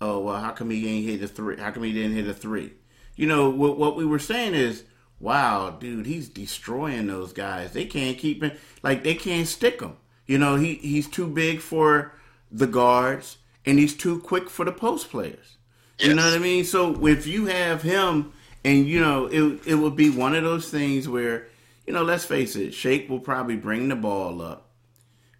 oh 0.00 0.20
well, 0.20 0.40
how 0.40 0.52
come 0.52 0.70
he 0.70 0.88
ain't 0.88 1.08
hit 1.08 1.22
a 1.22 1.28
three? 1.28 1.56
How 1.56 1.70
come 1.70 1.82
he 1.82 1.92
didn't 1.92 2.16
hit 2.16 2.28
a 2.28 2.34
three? 2.34 2.72
You 3.16 3.26
know 3.26 3.50
what? 3.50 3.78
What 3.78 3.96
we 3.96 4.04
were 4.04 4.18
saying 4.18 4.54
is, 4.54 4.84
wow, 5.20 5.70
dude, 5.70 6.06
he's 6.06 6.28
destroying 6.28 7.06
those 7.06 7.32
guys. 7.32 7.72
They 7.72 7.84
can't 7.84 8.18
keep 8.18 8.42
him. 8.42 8.52
Like 8.82 9.04
they 9.04 9.14
can't 9.14 9.48
stick 9.48 9.80
him. 9.80 9.96
You 10.26 10.38
know, 10.38 10.56
he 10.56 10.74
he's 10.74 11.08
too 11.08 11.26
big 11.26 11.60
for 11.60 12.12
the 12.50 12.66
guards, 12.66 13.38
and 13.64 13.78
he's 13.78 13.96
too 13.96 14.20
quick 14.20 14.48
for 14.48 14.64
the 14.64 14.72
post 14.72 15.10
players. 15.10 15.56
Yes. 15.98 16.08
You 16.08 16.14
know 16.14 16.24
what 16.24 16.34
I 16.34 16.38
mean? 16.38 16.64
So 16.64 17.06
if 17.06 17.26
you 17.26 17.46
have 17.46 17.82
him 17.82 18.32
and 18.64 18.86
you 18.86 19.00
know, 19.00 19.26
it 19.26 19.66
it 19.66 19.74
would 19.76 19.96
be 19.96 20.10
one 20.10 20.34
of 20.34 20.44
those 20.44 20.70
things 20.70 21.08
where, 21.08 21.46
you 21.86 21.92
know, 21.92 22.02
let's 22.02 22.24
face 22.24 22.56
it, 22.56 22.74
Shake 22.74 23.08
will 23.08 23.20
probably 23.20 23.56
bring 23.56 23.88
the 23.88 23.96
ball 23.96 24.42
up. 24.42 24.70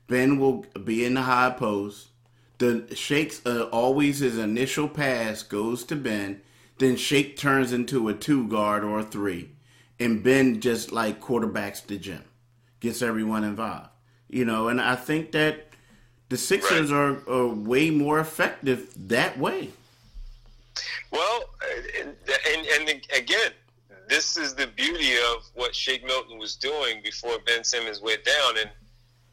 Ben 0.06 0.38
will 0.38 0.64
be 0.84 1.04
in 1.04 1.14
the 1.14 1.22
high 1.22 1.50
post. 1.50 2.08
The 2.58 2.94
Shake's 2.94 3.44
uh, 3.46 3.68
always 3.72 4.18
his 4.18 4.36
initial 4.36 4.88
pass 4.88 5.42
goes 5.42 5.84
to 5.84 5.96
Ben. 5.96 6.42
Then 6.78 6.96
Shake 6.96 7.36
turns 7.36 7.72
into 7.72 8.08
a 8.08 8.14
two 8.14 8.46
guard 8.48 8.84
or 8.84 9.00
a 9.00 9.04
three, 9.04 9.50
and 9.98 10.22
Ben 10.22 10.60
just 10.60 10.92
like 10.92 11.20
quarterbacks 11.20 11.84
the 11.84 11.98
gym, 11.98 12.24
gets 12.80 13.02
everyone 13.02 13.44
involved. 13.44 13.90
You 14.28 14.44
know, 14.44 14.68
and 14.68 14.80
I 14.80 14.94
think 14.94 15.32
that 15.32 15.68
the 16.28 16.36
Sixers 16.36 16.92
right. 16.92 16.98
are, 16.98 17.30
are 17.30 17.48
way 17.48 17.90
more 17.90 18.20
effective 18.20 18.92
that 19.08 19.38
way. 19.38 19.70
Well, 21.10 21.44
and, 21.98 22.14
and, 22.28 22.66
and 22.66 23.06
again, 23.16 23.52
this 24.08 24.36
is 24.36 24.54
the 24.54 24.66
beauty 24.66 25.14
of 25.34 25.48
what 25.54 25.74
Shake 25.74 26.04
Milton 26.04 26.38
was 26.38 26.54
doing 26.56 27.00
before 27.02 27.38
Ben 27.46 27.64
Simmons 27.64 28.00
went 28.00 28.24
down, 28.24 28.58
and 28.58 28.70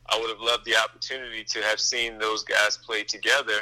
I 0.08 0.20
would 0.20 0.30
have 0.30 0.40
loved 0.40 0.66
the 0.66 0.76
opportunity 0.76 1.44
to 1.44 1.62
have 1.64 1.80
seen 1.80 2.18
those 2.18 2.44
guys 2.44 2.78
play 2.78 3.04
together, 3.04 3.62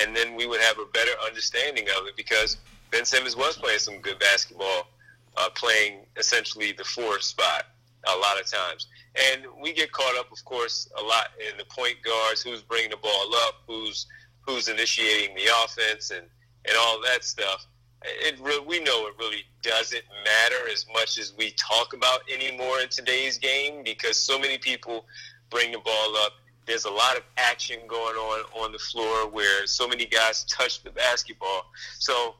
and 0.00 0.14
then 0.14 0.34
we 0.34 0.46
would 0.46 0.60
have 0.60 0.78
a 0.78 0.86
better 0.92 1.12
understanding 1.26 1.86
of 1.98 2.06
it 2.06 2.16
because 2.16 2.56
Ben 2.90 3.04
Simmons 3.04 3.36
was 3.36 3.56
playing 3.56 3.78
some 3.78 4.00
good 4.00 4.18
basketball, 4.18 4.88
uh, 5.36 5.48
playing 5.54 6.06
essentially 6.16 6.72
the 6.72 6.84
fourth 6.84 7.22
spot 7.22 7.66
a 8.04 8.16
lot 8.16 8.40
of 8.40 8.50
times. 8.50 8.86
And 9.30 9.42
we 9.60 9.72
get 9.72 9.92
caught 9.92 10.16
up, 10.18 10.30
of 10.32 10.44
course, 10.44 10.88
a 10.98 11.02
lot 11.02 11.28
in 11.38 11.56
the 11.56 11.64
point 11.64 11.96
guards, 12.04 12.42
who's 12.42 12.62
bringing 12.62 12.90
the 12.90 12.96
ball 12.96 13.34
up, 13.46 13.62
who's 13.66 14.06
who's 14.42 14.68
initiating 14.68 15.34
the 15.34 15.48
offense, 15.64 16.10
and 16.10 16.26
and 16.66 16.76
all 16.78 17.00
that 17.02 17.24
stuff. 17.24 17.66
It 18.02 18.38
re- 18.40 18.64
we 18.66 18.80
know 18.80 19.06
it 19.08 19.14
really 19.18 19.44
doesn't 19.62 20.04
matter 20.24 20.68
as 20.72 20.86
much 20.92 21.18
as 21.18 21.34
we 21.36 21.50
talk 21.52 21.92
about 21.92 22.20
anymore 22.32 22.80
in 22.80 22.88
today's 22.88 23.36
game 23.36 23.82
because 23.84 24.16
so 24.16 24.38
many 24.38 24.56
people 24.56 25.04
bring 25.50 25.72
the 25.72 25.78
ball 25.78 26.16
up. 26.18 26.32
There's 26.66 26.84
a 26.84 26.90
lot 26.90 27.16
of 27.16 27.22
action 27.36 27.78
going 27.88 28.16
on 28.16 28.44
on 28.62 28.72
the 28.72 28.78
floor 28.78 29.28
where 29.28 29.66
so 29.66 29.88
many 29.88 30.06
guys 30.06 30.44
touch 30.44 30.82
the 30.82 30.90
basketball. 30.90 31.66
So 31.98 32.34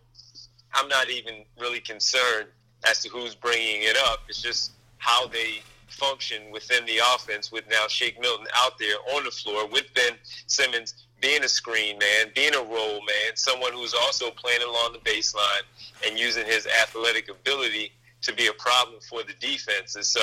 I'm 0.75 0.88
not 0.88 1.11
even 1.11 1.44
really 1.59 1.81
concerned 1.81 2.46
as 2.88 3.03
to 3.03 3.09
who's 3.09 3.35
bringing 3.35 3.83
it 3.83 3.96
up. 3.96 4.20
It's 4.29 4.40
just 4.40 4.73
how 4.99 5.27
they 5.27 5.62
function 5.88 6.51
within 6.53 6.85
the 6.87 6.99
offense 7.14 7.51
with 7.51 7.68
now 7.68 7.87
Shake 7.88 8.20
Milton 8.20 8.46
out 8.55 8.79
there 8.79 8.96
on 9.14 9.25
the 9.25 9.31
floor 9.31 9.66
with 9.68 9.92
Ben 9.94 10.12
Simmons 10.46 11.07
being 11.20 11.42
a 11.44 11.49
screen 11.49 11.99
man, 11.99 12.33
being 12.35 12.55
a 12.55 12.62
roll 12.62 13.01
man, 13.01 13.35
someone 13.35 13.73
who's 13.73 13.92
also 13.92 14.31
playing 14.31 14.62
along 14.62 14.92
the 14.92 15.11
baseline 15.11 15.62
and 16.07 16.18
using 16.18 16.46
his 16.46 16.66
athletic 16.66 17.29
ability 17.29 17.92
to 18.23 18.33
be 18.35 18.46
a 18.46 18.53
problem 18.55 19.01
for 19.01 19.23
the 19.23 19.35
defenses. 19.40 20.07
So 20.07 20.20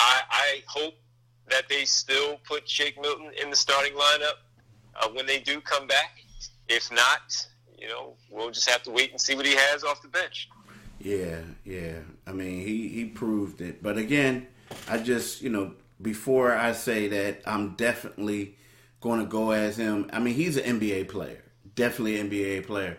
I, 0.00 0.20
I 0.30 0.62
hope 0.66 0.94
that 1.50 1.68
they 1.68 1.84
still 1.84 2.38
put 2.44 2.68
Shake 2.68 3.00
Milton 3.00 3.30
in 3.40 3.50
the 3.50 3.56
starting 3.56 3.92
lineup 3.94 4.38
uh, 4.94 5.08
when 5.12 5.26
they 5.26 5.38
do 5.38 5.60
come 5.60 5.86
back. 5.86 6.18
If 6.68 6.90
not, 6.92 7.46
you 7.78 7.88
know, 7.88 8.14
we'll 8.30 8.50
just 8.50 8.68
have 8.68 8.82
to 8.84 8.90
wait 8.90 9.10
and 9.12 9.20
see 9.20 9.34
what 9.34 9.46
he 9.46 9.54
has 9.54 9.84
off 9.84 10.02
the 10.02 10.08
bench. 10.08 10.48
Yeah, 10.98 11.40
yeah. 11.64 11.98
I 12.26 12.32
mean, 12.32 12.66
he, 12.66 12.88
he 12.88 13.04
proved 13.04 13.60
it. 13.60 13.82
But 13.82 13.98
again, 13.98 14.46
I 14.88 14.98
just, 14.98 15.42
you 15.42 15.50
know, 15.50 15.74
before 16.00 16.52
I 16.54 16.72
say 16.72 17.08
that, 17.08 17.42
I'm 17.46 17.74
definitely 17.74 18.56
going 19.00 19.20
to 19.20 19.26
go 19.26 19.52
as 19.52 19.76
him. 19.76 20.10
I 20.12 20.18
mean, 20.18 20.34
he's 20.34 20.56
an 20.56 20.80
NBA 20.80 21.08
player, 21.08 21.42
definitely 21.74 22.16
NBA 22.16 22.66
player. 22.66 22.98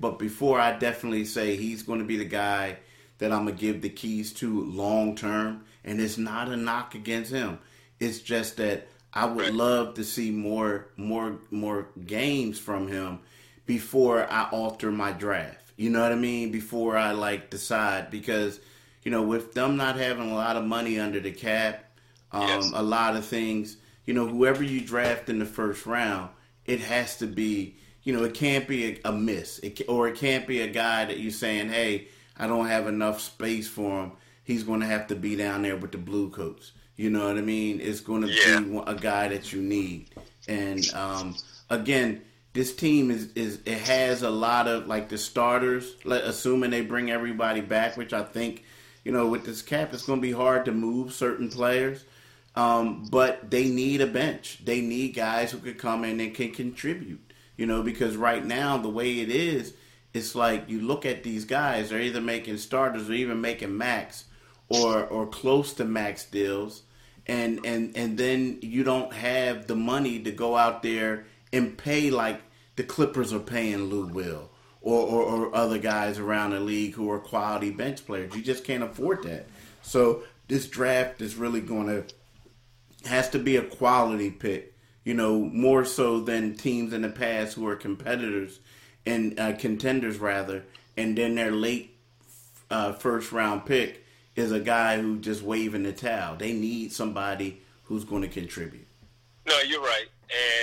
But 0.00 0.18
before 0.18 0.58
I 0.58 0.78
definitely 0.78 1.26
say 1.26 1.56
he's 1.56 1.82
going 1.82 1.98
to 1.98 2.04
be 2.04 2.16
the 2.16 2.24
guy 2.24 2.78
that 3.18 3.32
I'm 3.32 3.44
going 3.44 3.56
to 3.56 3.60
give 3.60 3.82
the 3.82 3.90
keys 3.90 4.32
to 4.34 4.64
long 4.64 5.14
term, 5.14 5.64
and 5.84 6.00
it's 6.00 6.16
not 6.16 6.48
a 6.48 6.56
knock 6.56 6.94
against 6.94 7.30
him. 7.30 7.58
It's 8.00 8.20
just 8.20 8.56
that 8.58 8.88
I 9.12 9.26
would 9.26 9.54
love 9.54 9.94
to 9.94 10.04
see 10.04 10.30
more, 10.30 10.88
more, 10.96 11.38
more 11.50 11.88
games 12.06 12.58
from 12.58 12.88
him 12.88 13.20
before 13.66 14.30
I 14.30 14.48
alter 14.50 14.90
my 14.90 15.12
draft. 15.12 15.72
You 15.76 15.90
know 15.90 16.02
what 16.02 16.12
I 16.12 16.16
mean? 16.16 16.50
Before 16.50 16.96
I 16.96 17.12
like 17.12 17.50
decide 17.50 18.10
because 18.10 18.60
you 19.04 19.12
know 19.12 19.22
with 19.22 19.54
them 19.54 19.76
not 19.76 19.96
having 19.96 20.30
a 20.30 20.34
lot 20.34 20.56
of 20.56 20.64
money 20.64 20.98
under 20.98 21.20
the 21.20 21.30
cap, 21.30 21.84
um, 22.32 22.48
yes. 22.48 22.72
a 22.74 22.82
lot 22.82 23.16
of 23.16 23.24
things 23.24 23.76
you 24.08 24.14
know, 24.14 24.26
whoever 24.26 24.64
you 24.64 24.80
draft 24.80 25.28
in 25.28 25.38
the 25.38 25.44
first 25.44 25.84
round, 25.84 26.30
it 26.64 26.80
has 26.80 27.18
to 27.18 27.26
be, 27.26 27.76
you 28.04 28.14
know, 28.14 28.24
it 28.24 28.32
can't 28.32 28.66
be 28.66 28.86
a, 28.86 29.10
a 29.10 29.12
miss, 29.12 29.58
it, 29.58 29.82
or 29.86 30.08
it 30.08 30.16
can't 30.16 30.46
be 30.46 30.62
a 30.62 30.66
guy 30.66 31.04
that 31.04 31.20
you're 31.20 31.30
saying, 31.30 31.68
hey, 31.68 32.08
I 32.34 32.46
don't 32.46 32.68
have 32.68 32.86
enough 32.86 33.20
space 33.20 33.68
for 33.68 34.04
him. 34.04 34.12
He's 34.44 34.64
going 34.64 34.80
to 34.80 34.86
have 34.86 35.08
to 35.08 35.14
be 35.14 35.36
down 35.36 35.60
there 35.60 35.76
with 35.76 35.92
the 35.92 35.98
blue 35.98 36.30
coats. 36.30 36.72
You 36.98 37.10
know 37.10 37.28
what 37.28 37.38
I 37.38 37.42
mean? 37.42 37.80
It's 37.80 38.00
going 38.00 38.22
to 38.22 38.28
yeah. 38.28 38.58
be 38.58 38.82
a 38.84 38.94
guy 38.96 39.28
that 39.28 39.52
you 39.52 39.62
need. 39.62 40.10
And 40.48 40.84
um, 40.94 41.36
again, 41.70 42.22
this 42.54 42.74
team 42.74 43.12
is 43.12 43.32
is 43.34 43.60
it 43.64 43.78
has 43.78 44.22
a 44.22 44.30
lot 44.30 44.66
of 44.66 44.88
like 44.88 45.08
the 45.08 45.16
starters. 45.16 45.94
Assuming 46.04 46.70
they 46.70 46.80
bring 46.80 47.10
everybody 47.12 47.60
back, 47.60 47.96
which 47.96 48.12
I 48.12 48.24
think, 48.24 48.64
you 49.04 49.12
know, 49.12 49.28
with 49.28 49.46
this 49.46 49.62
cap, 49.62 49.94
it's 49.94 50.06
going 50.06 50.18
to 50.18 50.26
be 50.26 50.32
hard 50.32 50.64
to 50.64 50.72
move 50.72 51.12
certain 51.12 51.48
players. 51.48 52.04
Um, 52.56 53.06
but 53.08 53.48
they 53.48 53.68
need 53.68 54.00
a 54.00 54.06
bench. 54.08 54.58
They 54.64 54.80
need 54.80 55.10
guys 55.14 55.52
who 55.52 55.58
could 55.58 55.78
come 55.78 56.04
in 56.04 56.18
and 56.18 56.34
can 56.34 56.50
contribute. 56.50 57.32
You 57.56 57.66
know, 57.66 57.84
because 57.84 58.16
right 58.16 58.44
now 58.44 58.76
the 58.76 58.88
way 58.88 59.20
it 59.20 59.30
is, 59.30 59.74
it's 60.12 60.34
like 60.34 60.68
you 60.68 60.80
look 60.80 61.06
at 61.06 61.22
these 61.22 61.44
guys; 61.44 61.90
they're 61.90 62.00
either 62.00 62.20
making 62.20 62.58
starters 62.58 63.08
or 63.08 63.12
even 63.12 63.40
making 63.40 63.78
max, 63.78 64.24
or 64.68 65.06
or 65.06 65.28
close 65.28 65.72
to 65.74 65.84
max 65.84 66.24
deals, 66.24 66.82
and 67.28 67.64
and 67.64 67.96
and 67.96 68.18
then 68.18 68.58
you 68.62 68.82
don't 68.84 69.12
have 69.12 69.66
the 69.66 69.76
money 69.76 70.18
to 70.20 70.30
go 70.30 70.56
out 70.56 70.82
there 70.82 71.26
and 71.52 71.76
pay 71.76 72.10
like 72.10 72.40
the 72.76 72.82
Clippers 72.82 73.32
are 73.32 73.40
paying 73.40 73.84
Lou 73.84 74.06
Will 74.06 74.50
or, 74.80 75.02
or, 75.02 75.22
or 75.22 75.54
other 75.54 75.78
guys 75.78 76.18
around 76.18 76.50
the 76.50 76.60
league 76.60 76.94
who 76.94 77.10
are 77.10 77.18
quality 77.18 77.70
bench 77.70 78.06
players. 78.06 78.34
You 78.34 78.42
just 78.42 78.64
can't 78.64 78.82
afford 78.82 79.24
that. 79.24 79.46
So 79.82 80.22
this 80.46 80.66
draft 80.68 81.20
is 81.20 81.34
really 81.34 81.60
going 81.60 81.86
to 81.88 82.04
has 83.08 83.28
to 83.30 83.38
be 83.38 83.56
a 83.56 83.62
quality 83.62 84.30
pick. 84.30 84.74
You 85.04 85.14
know, 85.14 85.38
more 85.38 85.84
so 85.84 86.20
than 86.20 86.56
teams 86.56 86.92
in 86.92 87.02
the 87.02 87.08
past 87.08 87.54
who 87.54 87.66
are 87.66 87.76
competitors 87.76 88.60
and 89.06 89.38
uh, 89.40 89.54
contenders 89.54 90.18
rather, 90.18 90.64
and 90.96 91.16
then 91.16 91.34
their 91.34 91.50
late 91.50 91.96
uh, 92.70 92.92
first 92.92 93.32
round 93.32 93.64
pick 93.64 94.04
is 94.38 94.52
a 94.52 94.60
guy 94.60 95.00
who 95.00 95.18
just 95.18 95.42
waving 95.42 95.82
the 95.82 95.92
towel. 95.92 96.36
They 96.36 96.52
need 96.52 96.92
somebody 96.92 97.60
who's 97.84 98.04
going 98.04 98.22
to 98.22 98.28
contribute. 98.28 98.86
No, 99.46 99.58
you're 99.60 99.82
right, 99.82 100.06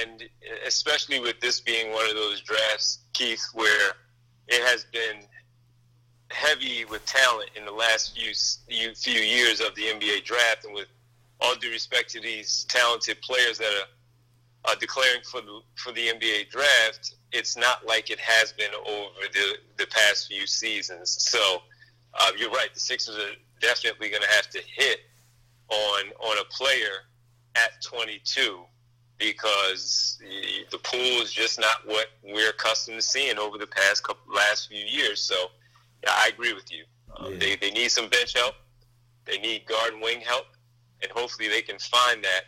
and 0.04 0.24
especially 0.66 1.20
with 1.20 1.40
this 1.40 1.60
being 1.60 1.92
one 1.92 2.08
of 2.08 2.16
those 2.16 2.42
drafts, 2.42 3.00
Keith, 3.14 3.44
where 3.54 3.94
it 4.48 4.62
has 4.68 4.86
been 4.86 5.24
heavy 6.32 6.86
with 6.86 7.06
talent 7.06 7.50
in 7.56 7.66
the 7.66 7.72
last 7.72 8.16
few 8.16 8.34
few 8.94 9.20
years 9.20 9.60
of 9.60 9.74
the 9.76 9.84
NBA 9.84 10.24
draft, 10.24 10.66
and 10.66 10.74
with 10.74 10.88
all 11.42 11.56
due 11.56 11.72
respect 11.72 12.12
to 12.12 12.22
these 12.22 12.66
talented 12.70 13.22
players 13.22 13.58
that 13.58 13.72
are, 14.68 14.76
declaring 14.80 15.22
for 15.24 15.42
the 15.42 15.62
for 15.76 15.92
the 15.94 16.08
NBA 16.08 16.50
draft, 16.50 17.16
it's 17.32 17.58
not 17.58 17.86
like 17.86 18.10
it 18.10 18.20
has 18.20 18.52
been 18.54 18.72
over 18.88 19.28
the 19.34 19.58
the 19.78 19.88
past 19.88 20.28
few 20.28 20.46
seasons. 20.46 21.16
So 21.20 21.62
uh, 22.14 22.32
you're 22.38 22.52
right. 22.52 22.74
The 22.74 22.80
Sixers 22.80 23.16
are 23.18 23.36
definitely 23.62 24.10
going 24.10 24.22
to 24.22 24.30
have 24.30 24.50
to 24.50 24.62
hit 24.66 25.00
on 25.70 26.12
on 26.20 26.38
a 26.40 26.46
player 26.46 27.06
at 27.56 27.82
22 27.84 28.62
because 29.18 30.18
the 30.72 30.78
pool 30.80 31.22
is 31.22 31.32
just 31.32 31.60
not 31.60 31.78
what 31.86 32.08
we're 32.24 32.50
accustomed 32.50 32.98
to 32.98 33.02
seeing 33.02 33.38
over 33.38 33.58
the 33.58 33.68
past 33.68 34.04
couple 34.04 34.34
last 34.34 34.68
few 34.68 34.84
years. 34.86 35.22
So 35.22 35.36
yeah, 36.04 36.12
I 36.14 36.30
agree 36.34 36.54
with 36.54 36.72
you. 36.72 36.84
Um, 37.16 37.34
yeah. 37.34 37.40
They 37.40 37.56
they 37.56 37.72
need 37.72 37.90
some 37.90 38.10
bench 38.10 38.34
help. 38.36 38.56
They 39.26 39.38
need 39.40 39.66
guard 39.66 39.94
and 39.94 40.02
wing 40.02 40.22
help, 40.22 40.46
and 41.02 41.12
hopefully 41.12 41.48
they 41.48 41.62
can 41.62 41.80
find 41.80 42.24
that 42.24 42.42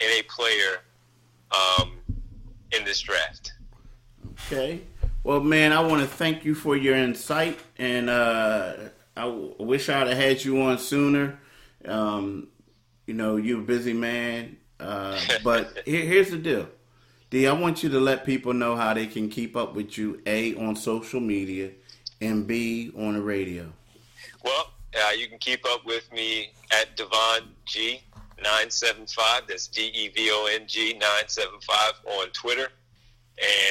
in 0.00 0.08
a 0.18 0.22
player 0.22 0.80
um, 1.50 1.98
in 2.72 2.84
this 2.84 3.00
draft. 3.00 3.52
Okay. 4.46 4.80
Well, 5.24 5.40
man, 5.40 5.72
I 5.72 5.80
want 5.80 6.02
to 6.02 6.06
thank 6.06 6.44
you 6.44 6.54
for 6.54 6.76
your 6.76 6.94
insight, 6.94 7.58
and 7.78 8.08
uh, 8.08 8.74
I 9.16 9.26
wish 9.26 9.88
I'd 9.88 10.08
have 10.08 10.16
had 10.16 10.44
you 10.44 10.60
on 10.62 10.78
sooner. 10.78 11.38
Um, 11.84 12.48
you 13.06 13.14
know, 13.14 13.36
you're 13.36 13.60
a 13.60 13.64
busy 13.64 13.92
man, 13.92 14.56
uh, 14.80 15.18
but 15.44 15.78
here, 15.84 16.04
here's 16.04 16.30
the 16.30 16.38
deal. 16.38 16.68
D, 17.30 17.46
I 17.46 17.52
want 17.52 17.82
you 17.82 17.88
to 17.90 18.00
let 18.00 18.24
people 18.24 18.52
know 18.52 18.76
how 18.76 18.94
they 18.94 19.06
can 19.06 19.28
keep 19.28 19.56
up 19.56 19.74
with 19.74 19.98
you, 19.98 20.20
A, 20.26 20.54
on 20.56 20.76
social 20.76 21.20
media, 21.20 21.70
and 22.20 22.46
B, 22.46 22.92
on 22.96 23.14
the 23.14 23.22
radio. 23.22 23.72
Well, 24.44 24.72
uh, 24.94 25.10
you 25.10 25.28
can 25.28 25.38
keep 25.38 25.64
up 25.66 25.84
with 25.84 26.10
me 26.12 26.52
at 26.70 26.96
Devon 26.96 27.48
G. 27.64 28.02
975. 28.38 29.42
That's 29.48 29.66
D 29.66 29.90
E 29.94 30.08
V 30.08 30.30
O 30.30 30.48
N 30.52 30.66
G 30.66 30.92
975 30.92 31.94
on 32.06 32.28
Twitter. 32.30 32.68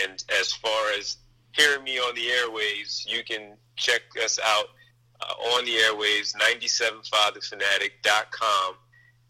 And 0.08 0.24
as 0.40 0.54
far 0.54 0.92
as 0.98 1.18
hearing 1.52 1.84
me 1.84 1.98
on 2.00 2.16
the 2.16 2.22
airwaves, 2.22 3.06
you 3.08 3.24
can 3.24 3.54
check 3.76 4.02
us 4.24 4.40
out 4.44 4.66
uh, 5.28 5.34
on 5.56 5.66
the 5.66 5.72
airwaves, 5.72 6.36
975thefanatic.com 6.36 8.76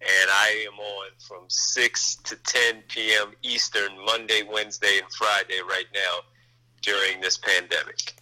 and 0.01 0.29
I 0.29 0.65
am 0.67 0.79
on 0.79 1.12
from 1.17 1.45
6 1.47 2.15
to 2.15 2.36
10 2.36 2.84
p.m. 2.89 3.31
Eastern, 3.41 3.97
Monday, 4.05 4.43
Wednesday, 4.43 4.99
and 5.01 5.12
Friday 5.12 5.60
right 5.67 5.88
now 5.93 6.19
during 6.81 7.21
this 7.21 7.38
pandemic. 7.38 8.13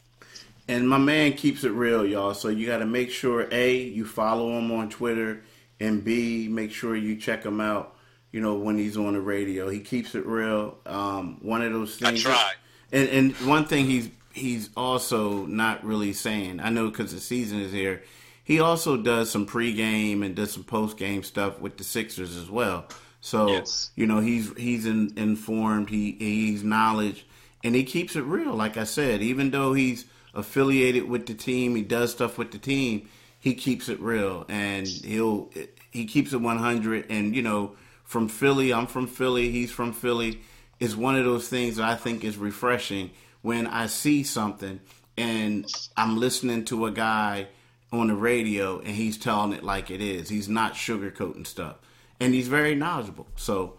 And 0.68 0.88
my 0.88 0.98
man 0.98 1.34
keeps 1.34 1.64
it 1.64 1.72
real, 1.72 2.06
y'all. 2.06 2.34
So 2.34 2.48
you 2.48 2.68
got 2.68 2.78
to 2.78 2.86
make 2.86 3.12
sure 3.12 3.48
A, 3.52 3.76
you 3.76 4.06
follow 4.06 4.58
him 4.58 4.72
on 4.72 4.90
Twitter, 4.90 5.44
and 5.80 6.04
B, 6.04 6.48
make 6.48 6.72
sure 6.72 6.96
you 6.96 7.18
check 7.18 7.44
him 7.44 7.60
out, 7.60 7.96
you 8.32 8.40
know, 8.40 8.54
when 8.54 8.78
he's 8.78 8.96
on 8.96 9.14
the 9.14 9.22
radio. 9.22 9.68
He 9.68 9.82
keeps 9.82 10.16
it 10.16 10.26
real. 10.26 10.78
Um, 10.86 11.40
one 11.42 11.62
of 11.62 11.74
those 11.74 11.98
things. 11.98 12.26
I 12.26 12.30
try. 12.30 12.52
And, 12.94 13.10
and 13.10 13.34
one 13.48 13.66
thing 13.66 13.88
he's 13.88 14.10
he's 14.34 14.70
also 14.76 15.46
not 15.46 15.86
really 15.86 16.12
saying, 16.12 16.60
I 16.60 16.70
know 16.70 16.90
because 16.90 17.14
the 17.14 17.20
season 17.20 17.62
is 17.62 17.72
here, 17.72 18.04
he 18.44 18.60
also 18.60 18.98
does 18.98 19.32
some 19.32 19.46
pregame 19.46 20.26
and 20.26 20.36
does 20.36 20.52
some 20.52 20.64
postgame 20.64 21.24
stuff 21.24 21.60
with 21.60 21.78
the 21.78 21.84
Sixers 21.84 22.36
as 22.36 22.50
well. 22.50 22.86
So 23.22 23.48
yes. 23.48 23.92
you 23.96 24.06
know 24.06 24.20
he's 24.20 24.52
he's 24.58 24.86
in, 24.86 25.14
informed. 25.16 25.90
He 25.90 26.18
he's 26.20 26.62
knowledge, 26.62 27.26
and 27.64 27.74
he 27.74 27.86
keeps 27.86 28.18
it 28.18 28.24
real. 28.24 28.54
Like 28.54 28.76
I 28.76 28.84
said, 28.84 29.22
even 29.22 29.52
though 29.52 29.72
he's 29.72 30.04
affiliated 30.34 31.08
with 31.08 31.28
the 31.28 31.34
team, 31.34 31.76
he 31.76 31.84
does 31.84 32.12
stuff 32.12 32.38
with 32.38 32.52
the 32.52 32.58
team. 32.58 33.08
He 33.40 33.54
keeps 33.54 33.88
it 33.88 34.02
real, 34.02 34.46
and 34.50 34.86
he'll 34.86 35.50
he 35.92 36.06
keeps 36.06 36.34
it 36.34 36.42
one 36.42 36.58
hundred. 36.58 37.06
And 37.10 37.34
you 37.34 37.44
know, 37.44 37.78
from 38.04 38.28
Philly, 38.28 38.74
I'm 38.74 38.88
from 38.88 39.08
Philly. 39.08 39.52
He's 39.52 39.72
from 39.72 39.94
Philly. 39.94 40.42
Is 40.82 40.98
one 40.98 41.16
of 41.16 41.24
those 41.24 41.48
things 41.48 41.78
that 41.78 41.88
I 41.88 41.96
think 41.96 42.26
is 42.26 42.36
refreshing 42.36 43.12
when 43.44 43.68
I 43.68 43.86
see 43.86 44.24
something 44.24 44.80
and 45.16 45.72
I'm 45.96 46.18
listening 46.18 46.66
to 46.66 46.88
a 46.88 46.92
guy 46.92 47.48
on 47.92 48.08
the 48.08 48.16
radio 48.16 48.80
and 48.80 48.96
he's 48.96 49.18
telling 49.18 49.54
it 49.54 49.64
like 49.64 49.92
it 49.92 50.02
is. 50.02 50.30
He's 50.30 50.50
not 50.50 50.74
sugarcoating 50.74 51.46
stuff. 51.46 51.76
And 52.20 52.34
he's 52.34 52.48
very 52.48 52.74
knowledgeable. 52.74 53.28
So 53.36 53.76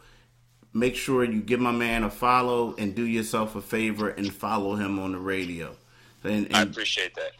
make 0.72 0.94
sure 0.94 1.24
you 1.24 1.40
give 1.40 1.60
my 1.60 1.72
man 1.72 2.04
a 2.04 2.10
follow 2.10 2.76
and 2.78 2.94
do 2.94 3.04
yourself 3.04 3.56
a 3.56 3.60
favor 3.60 4.10
and 4.10 4.32
follow 4.32 4.76
him 4.76 5.00
on 5.00 5.12
the 5.12 5.18
radio. 5.18 5.74
And, 6.22 6.46
and 6.46 6.56
I 6.56 6.62
appreciate 6.62 7.14
that. 7.16 7.32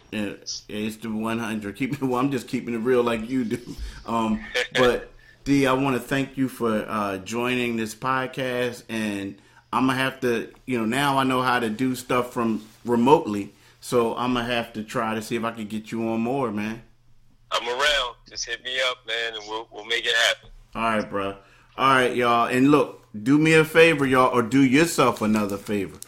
it's 0.69 0.97
the 0.97 1.09
100. 1.09 1.77
Keep 1.77 2.03
well, 2.03 2.21
I'm 2.21 2.31
just 2.31 2.49
keeping 2.49 2.75
it 2.75 2.79
real 2.79 3.03
like 3.03 3.29
you 3.29 3.45
do. 3.45 3.77
Um, 4.07 4.45
but 4.75 5.11
D, 5.45 5.67
I 5.67 5.73
want 5.75 5.97
to 5.97 6.01
thank 6.01 6.37
you 6.37 6.49
for 6.49 6.87
uh, 6.89 7.19
joining 7.19 7.77
this 7.77 7.95
podcast, 7.95 8.83
and 8.89 9.37
I'm 9.75 9.87
gonna 9.89 9.99
have 9.99 10.21
to, 10.21 10.53
you 10.67 10.79
know, 10.79 10.85
now 10.85 11.19
I 11.19 11.25
know 11.25 11.43
how 11.43 11.59
to 11.59 11.69
do 11.69 11.95
stuff 11.97 12.33
from 12.33 12.65
remotely. 12.85 13.53
So 13.81 14.17
I'm 14.17 14.35
gonna 14.35 14.47
have 14.47 14.73
to 14.75 14.85
try 14.85 15.15
to 15.15 15.21
see 15.21 15.37
if 15.37 15.45
I 15.45 15.51
can 15.51 15.67
get 15.67 15.91
you 15.91 16.09
on 16.09 16.21
more, 16.21 16.51
man. 16.51 16.83
I'm 17.51 17.69
around. 17.69 18.15
Just 18.29 18.47
hit 18.47 18.65
me 18.65 18.77
up, 18.89 18.99
man, 19.07 19.35
and 19.35 19.43
we'll 19.49 19.69
we'll 19.73 19.85
make 19.85 20.07
it 20.07 20.15
happen. 20.15 20.51
All 20.75 20.83
right, 20.83 21.11
bro. 21.11 21.37
All 21.77 21.95
right, 21.95 22.15
y'all. 22.15 22.47
And 22.47 22.71
look, 22.71 23.05
do 23.21 23.37
me 23.37 23.55
a 23.55 23.65
favor, 23.65 24.07
y'all, 24.07 24.33
or 24.33 24.43
do 24.43 24.63
yourself 24.63 25.21
another 25.21 25.57
favor. 25.57 25.99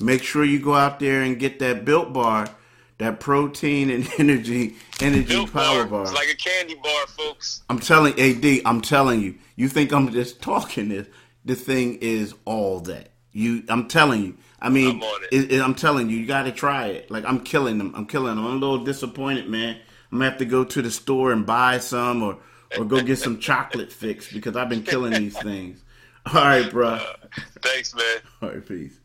Make 0.00 0.22
sure 0.22 0.44
you 0.44 0.60
go 0.60 0.74
out 0.74 1.00
there 1.00 1.22
and 1.22 1.38
get 1.38 1.58
that 1.58 1.84
built 1.84 2.12
bar, 2.12 2.48
that 2.98 3.18
protein 3.18 3.90
and 3.90 4.08
energy 4.18 4.76
energy 5.00 5.34
built 5.34 5.52
power 5.52 5.84
bar. 5.84 5.86
bar. 5.86 6.02
It's 6.02 6.12
like 6.12 6.28
a 6.28 6.36
candy 6.36 6.76
bar, 6.76 7.06
folks. 7.08 7.62
I'm 7.68 7.80
telling 7.80 8.18
AD, 8.20 8.62
I'm 8.64 8.80
telling 8.80 9.20
you. 9.20 9.34
You 9.56 9.68
think 9.68 9.92
I'm 9.92 10.12
just 10.12 10.40
talking 10.40 10.90
this? 10.90 11.08
The 11.44 11.54
thing 11.54 11.98
is 12.00 12.34
all 12.44 12.80
that. 12.80 13.10
You, 13.36 13.64
I'm 13.68 13.86
telling 13.86 14.24
you. 14.24 14.36
I 14.58 14.70
mean, 14.70 15.02
I'm, 15.02 15.22
it. 15.30 15.50
It, 15.50 15.52
it, 15.52 15.60
I'm 15.60 15.74
telling 15.74 16.08
you, 16.08 16.16
you 16.16 16.26
got 16.26 16.44
to 16.44 16.52
try 16.52 16.86
it. 16.86 17.10
Like 17.10 17.26
I'm 17.26 17.40
killing 17.40 17.76
them. 17.76 17.92
I'm 17.94 18.06
killing 18.06 18.34
them. 18.34 18.46
I'm 18.46 18.52
a 18.52 18.66
little 18.66 18.82
disappointed, 18.82 19.46
man. 19.46 19.76
I'm 20.10 20.18
gonna 20.18 20.30
have 20.30 20.38
to 20.38 20.46
go 20.46 20.64
to 20.64 20.80
the 20.80 20.90
store 20.90 21.32
and 21.32 21.44
buy 21.44 21.78
some, 21.78 22.22
or 22.22 22.38
or 22.78 22.86
go 22.86 23.02
get 23.02 23.18
some 23.18 23.38
chocolate 23.40 23.92
fix 23.92 24.32
because 24.32 24.56
I've 24.56 24.70
been 24.70 24.84
killing 24.84 25.12
these 25.12 25.36
things. 25.42 25.84
All 26.24 26.32
right, 26.32 26.70
bro. 26.70 26.88
Uh, 26.88 27.12
thanks, 27.60 27.94
man. 27.94 28.20
All 28.40 28.48
right, 28.48 28.66
peace. 28.66 28.94